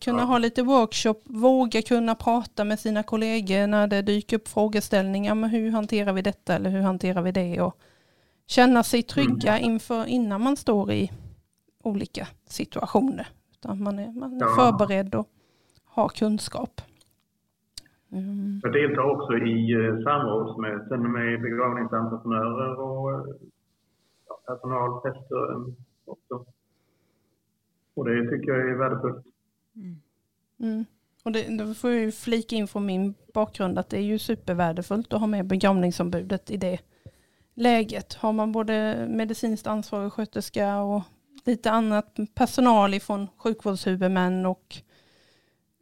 [0.00, 0.24] kunna ja.
[0.24, 5.34] ha lite workshop, våga kunna prata med sina kollegor när det dyker upp frågeställningar.
[5.34, 7.60] Men hur hanterar vi detta eller hur hanterar vi det?
[7.60, 7.76] Och
[8.46, 9.70] känna sig trygga mm.
[9.70, 11.10] inför, innan man står i
[11.82, 13.28] olika situationer.
[13.52, 14.48] Utan man är, man är ja.
[14.56, 15.28] förberedd och
[15.84, 16.80] har kunskap.
[18.12, 18.60] Mm.
[18.62, 23.24] Jag deltar också i eh, samrådsmöten med begravningsentreprenörer och eh,
[24.46, 25.74] personal, präster
[26.04, 26.44] också.
[27.94, 29.26] Och det tycker jag är värdefullt.
[30.60, 30.84] Mm.
[31.24, 35.12] Och det, då får jag flika in från min bakgrund att det är ju supervärdefullt
[35.12, 36.78] att ha med begravningsombudet i det
[37.54, 38.14] läget.
[38.14, 41.02] Har man både medicinskt ansvarig sköterska och
[41.44, 44.76] lite annat personal ifrån sjukvårdshuvudmän och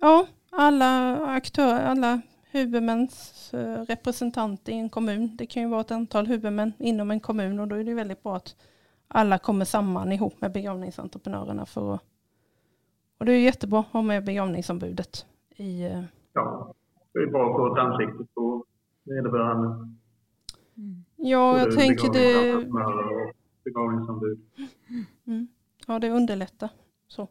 [0.01, 2.21] ja, alla aktörer, alla
[2.51, 5.37] huvudmäns eh, representanter i en kommun.
[5.37, 8.23] Det kan ju vara ett antal huvudmän inom en kommun och då är det väldigt
[8.23, 8.57] bra att
[9.09, 12.03] alla kommer samman ihop med begravningsentreprenörerna för att
[13.21, 15.83] och det är jättebra att ha med begravningsombudet i...
[15.83, 16.03] Eh,
[16.33, 16.75] ja,
[17.13, 18.65] det är bra att få ett ansikte på
[19.05, 19.67] vederbörande.
[20.77, 21.05] Mm.
[21.17, 22.55] Ja, jag tänker det...
[23.65, 24.41] Begravningsombud.
[25.27, 25.49] Mm.
[25.87, 26.69] Ja, det underlättar.
[27.09, 27.29] Så.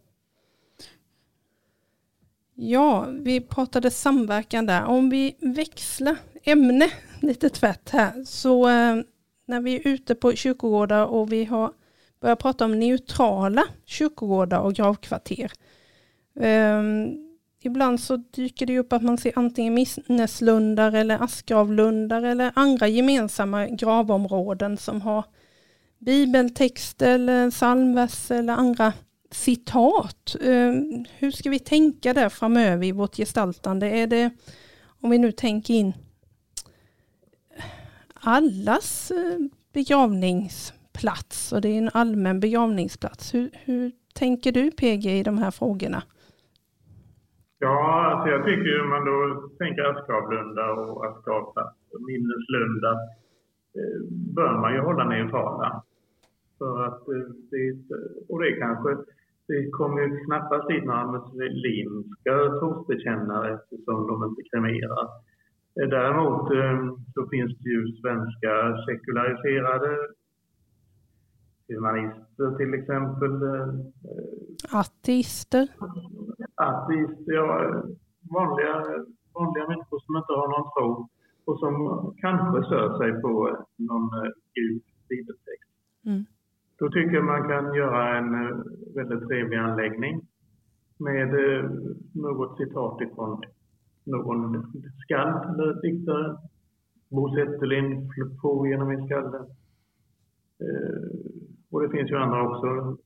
[2.54, 4.86] Ja, vi pratade samverkan där.
[4.86, 8.24] Om vi växlar ämne lite tvärt här.
[8.24, 8.96] Så eh,
[9.46, 11.74] när vi är ute på kyrkogårdar och vi har
[12.20, 15.52] börjat prata om neutrala kyrkogårdar och gravkvarter.
[16.40, 17.18] Um,
[17.62, 23.68] ibland så dyker det upp att man ser antingen minneslundar eller askgravlundar eller andra gemensamma
[23.68, 25.26] gravområden som har
[26.00, 28.94] bibeltext eller psalmvers eller andra
[29.32, 30.36] citat.
[30.42, 33.88] Um, hur ska vi tänka där framöver i vårt gestaltande?
[33.88, 34.30] Är det,
[35.02, 35.94] om vi nu tänker in
[38.22, 39.40] allas eh,
[39.74, 43.34] begravningsplats och det är en allmän begravningsplats.
[43.34, 46.04] Hur, hur tänker du PG i de här frågorna?
[47.62, 52.92] Ja, alltså jag tycker ju man då tänker Askavlunda och Askavplats och Minneslunda
[53.78, 54.02] eh,
[54.36, 55.84] bör man ju hålla neutrala.
[56.58, 57.76] För att eh, det,
[58.30, 58.90] och det kanske,
[59.48, 65.04] det kommer ju knappast dit några muslimska trosbekännare eftersom de inte kremerar.
[65.82, 66.80] Eh, däremot eh,
[67.14, 68.52] så finns det ju svenska
[68.86, 69.98] sekulariserade
[71.70, 73.34] humanister till exempel.
[74.72, 75.68] Ateister?
[76.56, 77.84] Ateister, ja.
[78.36, 78.74] Vanliga,
[79.34, 81.10] vanliga människor som inte har någon tro
[81.46, 81.76] och som
[82.18, 83.34] kanske stör sig på
[83.76, 85.72] någon eh, gud bibeltext.
[86.06, 86.24] Mm.
[86.80, 88.58] Då tycker jag man kan göra en eh,
[88.96, 90.22] väldigt trevlig anläggning
[90.98, 91.72] med eh,
[92.14, 93.42] något citat ifrån
[94.04, 94.42] någon
[95.04, 96.38] skald eller diktare.
[97.10, 98.10] Bo Zetterlind
[98.42, 99.40] på genom min skalle.
[101.72, 102.98] Och det finns ju andra också.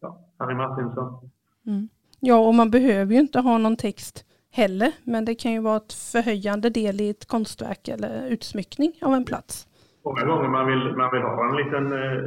[0.00, 1.30] Ja, Harry Martinsson.
[1.66, 1.88] Mm.
[2.20, 5.76] Ja, och man behöver ju inte ha någon text heller, men det kan ju vara
[5.76, 9.68] ett förhöjande del i ett konstverk eller utsmyckning av en plats.
[10.04, 12.22] Många gånger man vill, man vill ha en liten, eh,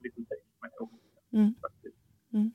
[0.00, 0.88] liten text med.
[1.40, 1.54] Mm.
[2.32, 2.52] Mm.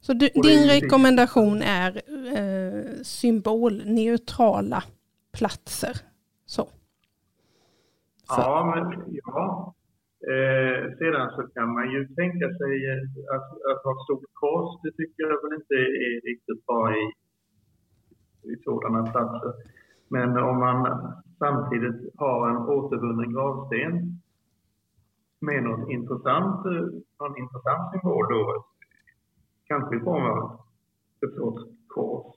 [0.00, 2.02] Så du, din rekommendation är
[2.36, 4.82] eh, symbolneutrala
[5.32, 5.96] platser?
[6.46, 6.68] Så.
[8.28, 9.74] Ja, men, ja,
[10.34, 13.02] Eh, sedan så kan man ju tänka sig eh,
[13.36, 14.80] att, att ha stort kors.
[14.82, 17.02] Det tycker jag väl inte är riktigt bra i,
[18.50, 19.52] i sådana platser.
[20.08, 20.78] Men om man
[21.38, 24.20] samtidigt har en återvunnen gravsten
[25.40, 26.86] med något intressant, eh,
[27.20, 28.64] någon intressant symbol då,
[29.64, 30.60] kanske i form av
[31.22, 32.36] ett sorts kors.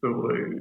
[0.00, 0.60] Så eh,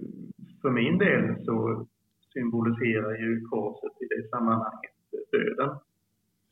[0.61, 1.85] för min del så
[2.33, 4.96] symboliserar ju korset i det sammanhanget
[5.31, 5.77] döden.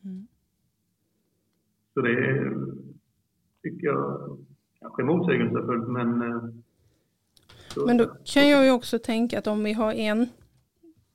[0.03, 0.27] Mm.
[1.93, 2.15] Så det
[3.63, 4.37] tycker jag
[4.79, 6.21] kanske är motsägelsefullt men...
[6.21, 6.43] Eh,
[7.85, 10.29] men då kan jag ju också tänka att om vi har en,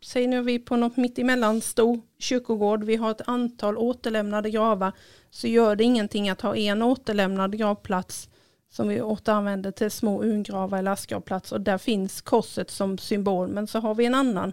[0.02, 4.92] säg nu vi på något mittemellan stor kyrkogård, vi har ett antal återlämnade gravar,
[5.30, 8.30] så gör det ingenting att ha en återlämnad gravplats
[8.68, 13.66] som vi återanvänder till små urgravar eller askgravplats och där finns korset som symbol, men
[13.66, 14.52] så har vi en annan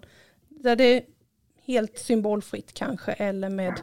[0.49, 1.05] där det
[1.67, 3.73] helt symbolfritt kanske eller med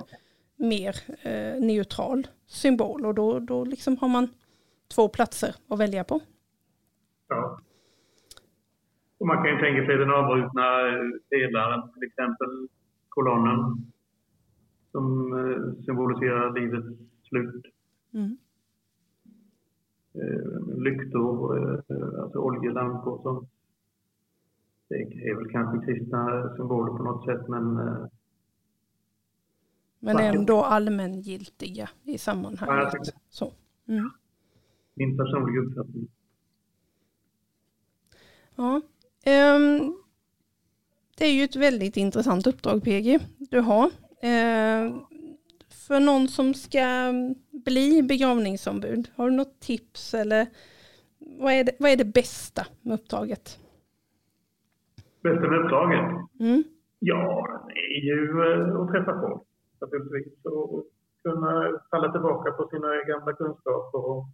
[0.56, 4.28] mer eh, neutral symbol och då, då liksom har man
[4.94, 6.20] två platser att välja på.
[7.28, 7.60] Ja.
[9.18, 10.66] Och man kan ju tänka sig den avbrutna
[11.30, 12.68] pelaren, till exempel
[13.08, 13.92] kolonnen
[14.92, 16.86] som eh, symboliserar livets
[17.22, 17.64] slut.
[18.14, 18.36] Mm.
[20.14, 23.46] Eh, lyktor, eh, alltså oljelampor som
[24.88, 28.06] det är väl kanske kristna symboler på något sätt men eh,
[30.04, 32.92] men ändå allmängiltiga i sammanhanget.
[32.92, 33.52] Ja, Så.
[33.88, 34.10] Mm.
[34.94, 36.08] Min personliga uppfattning.
[38.56, 38.80] Ja.
[39.56, 39.96] Um,
[41.16, 43.86] det är ju ett väldigt intressant uppdrag PG du har.
[43.86, 44.96] Uh,
[45.68, 47.12] för någon som ska
[47.50, 50.46] bli begravningsombud, har du något tips eller
[51.18, 53.58] vad är det, vad är det bästa med uppdraget?
[55.24, 56.04] Bästa med uppdraget?
[56.40, 56.64] Mm.
[56.98, 57.24] Ja,
[57.68, 59.42] det är ju eh, att träffa folk
[59.80, 60.84] naturligtvis och
[61.22, 63.98] kunna falla tillbaka på sina gamla kunskaper.
[64.10, 64.26] Och,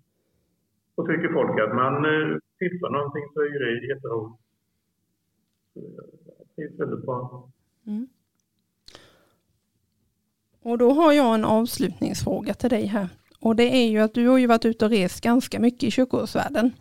[0.95, 4.43] och tycker folk att man eh, tillför någonting så är det jätteroligt.
[6.57, 7.49] Det är väldigt bra.
[7.87, 8.09] Mm.
[10.63, 13.09] Och då har jag en avslutningsfråga till dig här.
[13.41, 15.91] Och det är ju att du har ju varit ute och rest ganska mycket i
[15.91, 16.73] kyrkogårdsvärlden.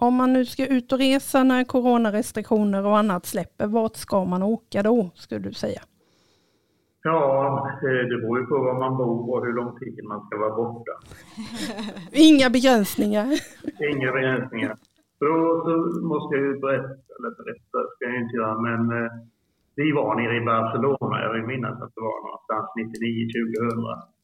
[0.00, 4.42] Om man nu ska ut och resa när coronarestriktioner och annat släpper, vart ska man
[4.42, 5.80] åka då, skulle du säga?
[7.02, 10.38] Ja, eh, det beror ju på var man bor och hur lång tid man ska
[10.38, 10.92] vara borta.
[12.12, 13.28] Inga begränsningar.
[13.92, 14.76] Inga begränsningar.
[15.20, 15.26] Då
[15.64, 15.72] så
[16.12, 19.10] måste jag ju berätta, eller berätta ska jag inte göra, men eh,
[19.74, 24.17] vi var nere i Barcelona, jag vill minnas att det var någonstans 99-2000.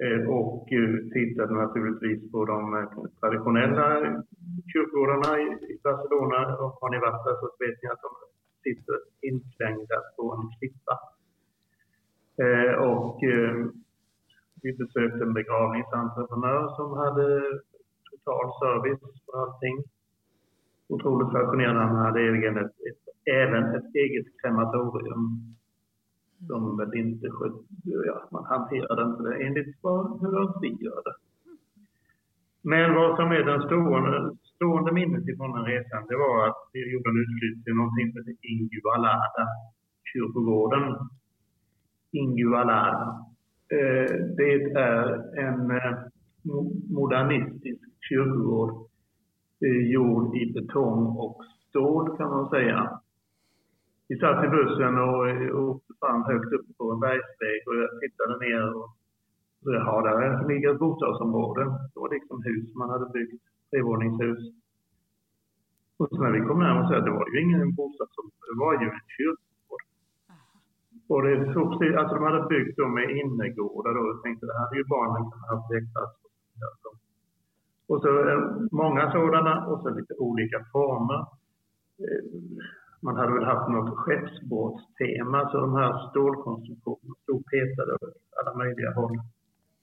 [0.00, 2.88] Eh, och eh, tittade naturligtvis på de eh,
[3.20, 3.86] traditionella
[4.72, 5.40] kyrkogårdarna
[5.72, 6.56] i Barcelona.
[6.62, 8.12] Och har ni varit där så vet ni att de
[8.64, 8.96] sitter
[9.28, 10.96] inklängda på en klippa.
[12.92, 13.18] Och
[14.62, 17.26] vi besökte en begravningsentreprenör som hade
[18.10, 19.76] total service för allting.
[20.88, 21.80] Otroligt fascinerande.
[21.80, 23.02] Han hade även ett, ett,
[23.40, 25.22] även ett eget krematorium
[26.46, 27.26] som väl inte
[27.84, 31.14] ja, man hanterade inte det enligt vad, hur vi gör det.
[32.62, 36.92] Men vad som är den stående, stående minnet ifrån den resan, det var att vi
[36.92, 39.46] gjorde en utflykt till någonting som heter Ingualada,
[40.12, 41.08] kyrkogården.
[42.12, 43.26] Ingualada.
[43.68, 45.04] Eh, det är
[45.38, 45.94] en eh,
[46.90, 48.70] modernistisk kyrkogård
[49.64, 53.01] eh, gjord i betong och stål kan man säga.
[54.12, 55.18] Vi satt i bussen och
[55.68, 58.88] åkte fram högt upp på en bergsväg och jag tittade ner och
[59.62, 61.64] så, ja, där ligger ett bostadsområde.
[61.64, 64.42] Det var liksom hus man hade byggt, trevåningshus.
[65.98, 68.86] Och så när vi kom närmare så det var ju ingen bostadsområde, det var ju
[68.94, 69.84] en kyrkogård.
[71.12, 71.68] Och det tog
[72.00, 74.02] alltså de hade byggt dem med innergårdar då.
[74.12, 76.16] Jag tänkte det hade ju barnen kunnat ha lekplats
[77.92, 78.40] och så eh,
[78.82, 81.20] många sådana och så lite olika former.
[82.02, 82.24] Eh,
[83.04, 88.92] man hade väl haft något skeppsbåtstema, så de här stålkonstruktionerna stod petade åt alla möjliga
[88.92, 89.18] håll.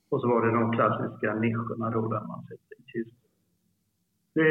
[0.09, 3.29] Och så var det de klassiska nischerna då där man sätter i kistor.
[4.33, 4.49] Det,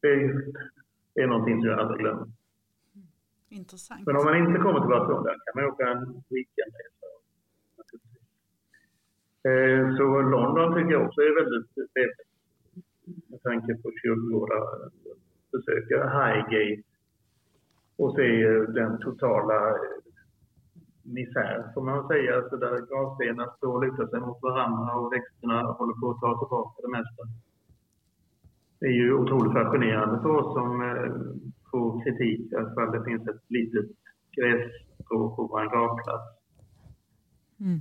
[0.00, 2.26] det är någonting som jag aldrig glömmer.
[3.48, 4.06] Intressant.
[4.06, 7.06] Men om man inte kommer till Barcelona kan man åka en weekendresa.
[9.48, 12.30] Eh, så London tycker jag också är väldigt trevligt.
[13.30, 14.90] Med tanke på kyrkogårdar.
[15.52, 16.95] Besöka Highgate
[17.98, 18.28] och se
[18.78, 19.76] den totala
[21.02, 22.36] misär, får man säga.
[22.36, 26.38] Alltså där gravstenar står och lutar sig mot varandra och växterna håller på att ta
[26.40, 27.22] tillbaka det mesta.
[28.80, 31.12] Det är ju otroligt fascinerande för oss som eh,
[31.70, 33.86] får kritik, att det finns ett litet
[34.36, 36.26] grässtrå på vår gravplats.
[37.60, 37.80] Mm.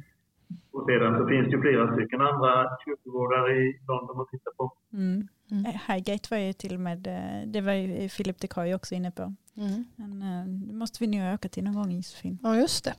[0.71, 4.73] Och sedan så finns det ju flera stycken andra kyrkogårdar i London att titta på.
[4.93, 5.27] Mm.
[5.51, 5.65] Mm.
[5.65, 8.95] Eh, Highgate var ju till och med, eh, det var ju Philip de Koy också
[8.95, 9.33] inne på.
[9.57, 9.85] Mm.
[9.95, 12.39] Men eh, det måste vi nog åka till någon gång Josefin.
[12.43, 12.93] Ja just det.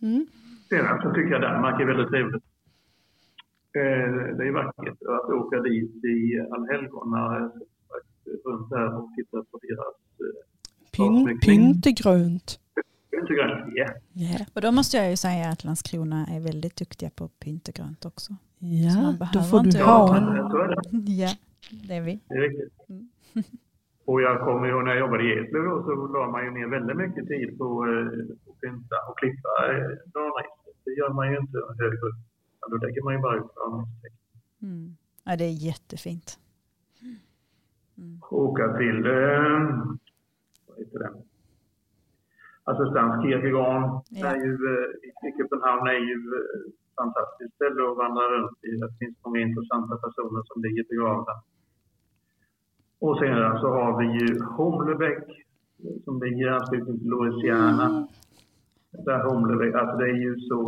[0.06, 0.26] mm.
[0.68, 2.44] Sedan så tycker jag Danmark är väldigt trevligt.
[3.72, 7.52] Det är vackert att åka dit i allhelgona
[8.44, 9.94] runt där och titta på deras
[10.96, 12.58] Pyn, Pyntegrönt.
[13.12, 13.86] Pyntegrönt, ja.
[14.14, 14.42] Yeah.
[14.54, 18.36] Och då måste jag ju säga att Landskrona är väldigt duktiga på pyntegrönt också.
[18.58, 20.26] Ja, då får du ha en...
[21.06, 21.30] Ja,
[21.70, 22.20] det är vi.
[22.28, 22.72] Det är riktigt.
[22.88, 23.08] Mm.
[24.04, 26.66] Och jag kommer ihåg när jag jobbade i Eslöv då, så la man ju ner
[26.66, 29.88] väldigt mycket tid på eh, att pynta och klippa eh,
[30.84, 32.20] Det gör man ju inte högre upp.
[32.70, 33.50] Då lägger man ju bara ut.
[34.62, 34.96] Mm.
[35.24, 36.38] Ja, det är jättefint.
[37.98, 38.20] Mm.
[38.30, 39.91] Åka till, eh?
[42.70, 44.26] Assistanskirkegården ja.
[44.32, 46.60] är ju, eh, i Köpenhamn är ju eh,
[47.00, 48.70] fantastiskt ställe att vandra runt i.
[48.82, 51.34] Det finns många intressanta personer som ligger begravda.
[53.04, 55.24] Och sen så har vi ju Humlebäck
[56.04, 57.86] som ligger i anslutning till Louisiana.
[57.86, 58.06] Mm.
[59.06, 60.58] Där Humlebäck, alltså det är ju så,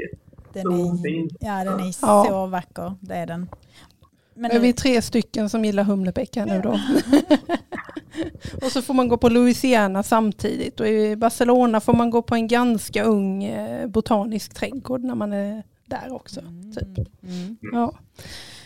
[0.00, 0.08] är
[0.52, 1.32] den så är, fint.
[1.40, 2.24] Ja, den är ja.
[2.28, 3.48] så vacker, det är den.
[4.34, 6.70] Men är vi tre stycken som gillar Humlebäck här nu då?
[8.62, 12.34] och så får man gå på Louisiana samtidigt och i Barcelona får man gå på
[12.34, 16.40] en ganska ung eh, botanisk trädgård när man är där också.
[16.40, 16.72] Mm.
[16.72, 17.22] Typ.
[17.22, 17.56] Mm.
[17.72, 17.94] Ja.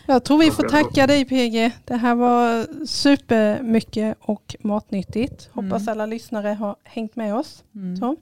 [0.07, 1.73] Jag tror vi får tacka dig PG.
[1.85, 5.49] Det här var supermycket och matnyttigt.
[5.53, 5.93] Hoppas mm.
[5.93, 7.65] alla lyssnare har hängt med oss.
[7.75, 8.17] Mm.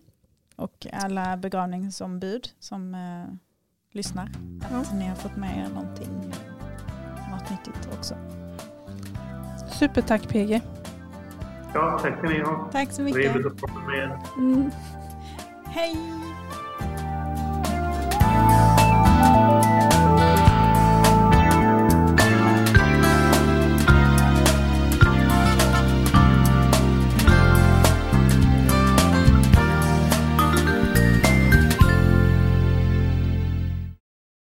[0.56, 3.34] Och alla begravningsombud som eh,
[3.92, 4.30] lyssnar.
[4.60, 4.98] Att ja.
[4.98, 6.32] ni har fått med er någonting
[7.30, 8.14] matnyttigt också.
[9.78, 10.60] Supertack PG.
[11.76, 12.68] Ja, tack ska ni ha.
[12.72, 13.22] Tack så mycket.
[13.22, 14.18] Trevligt att prata med er.
[14.36, 14.70] Mm.
[15.66, 15.96] Hej!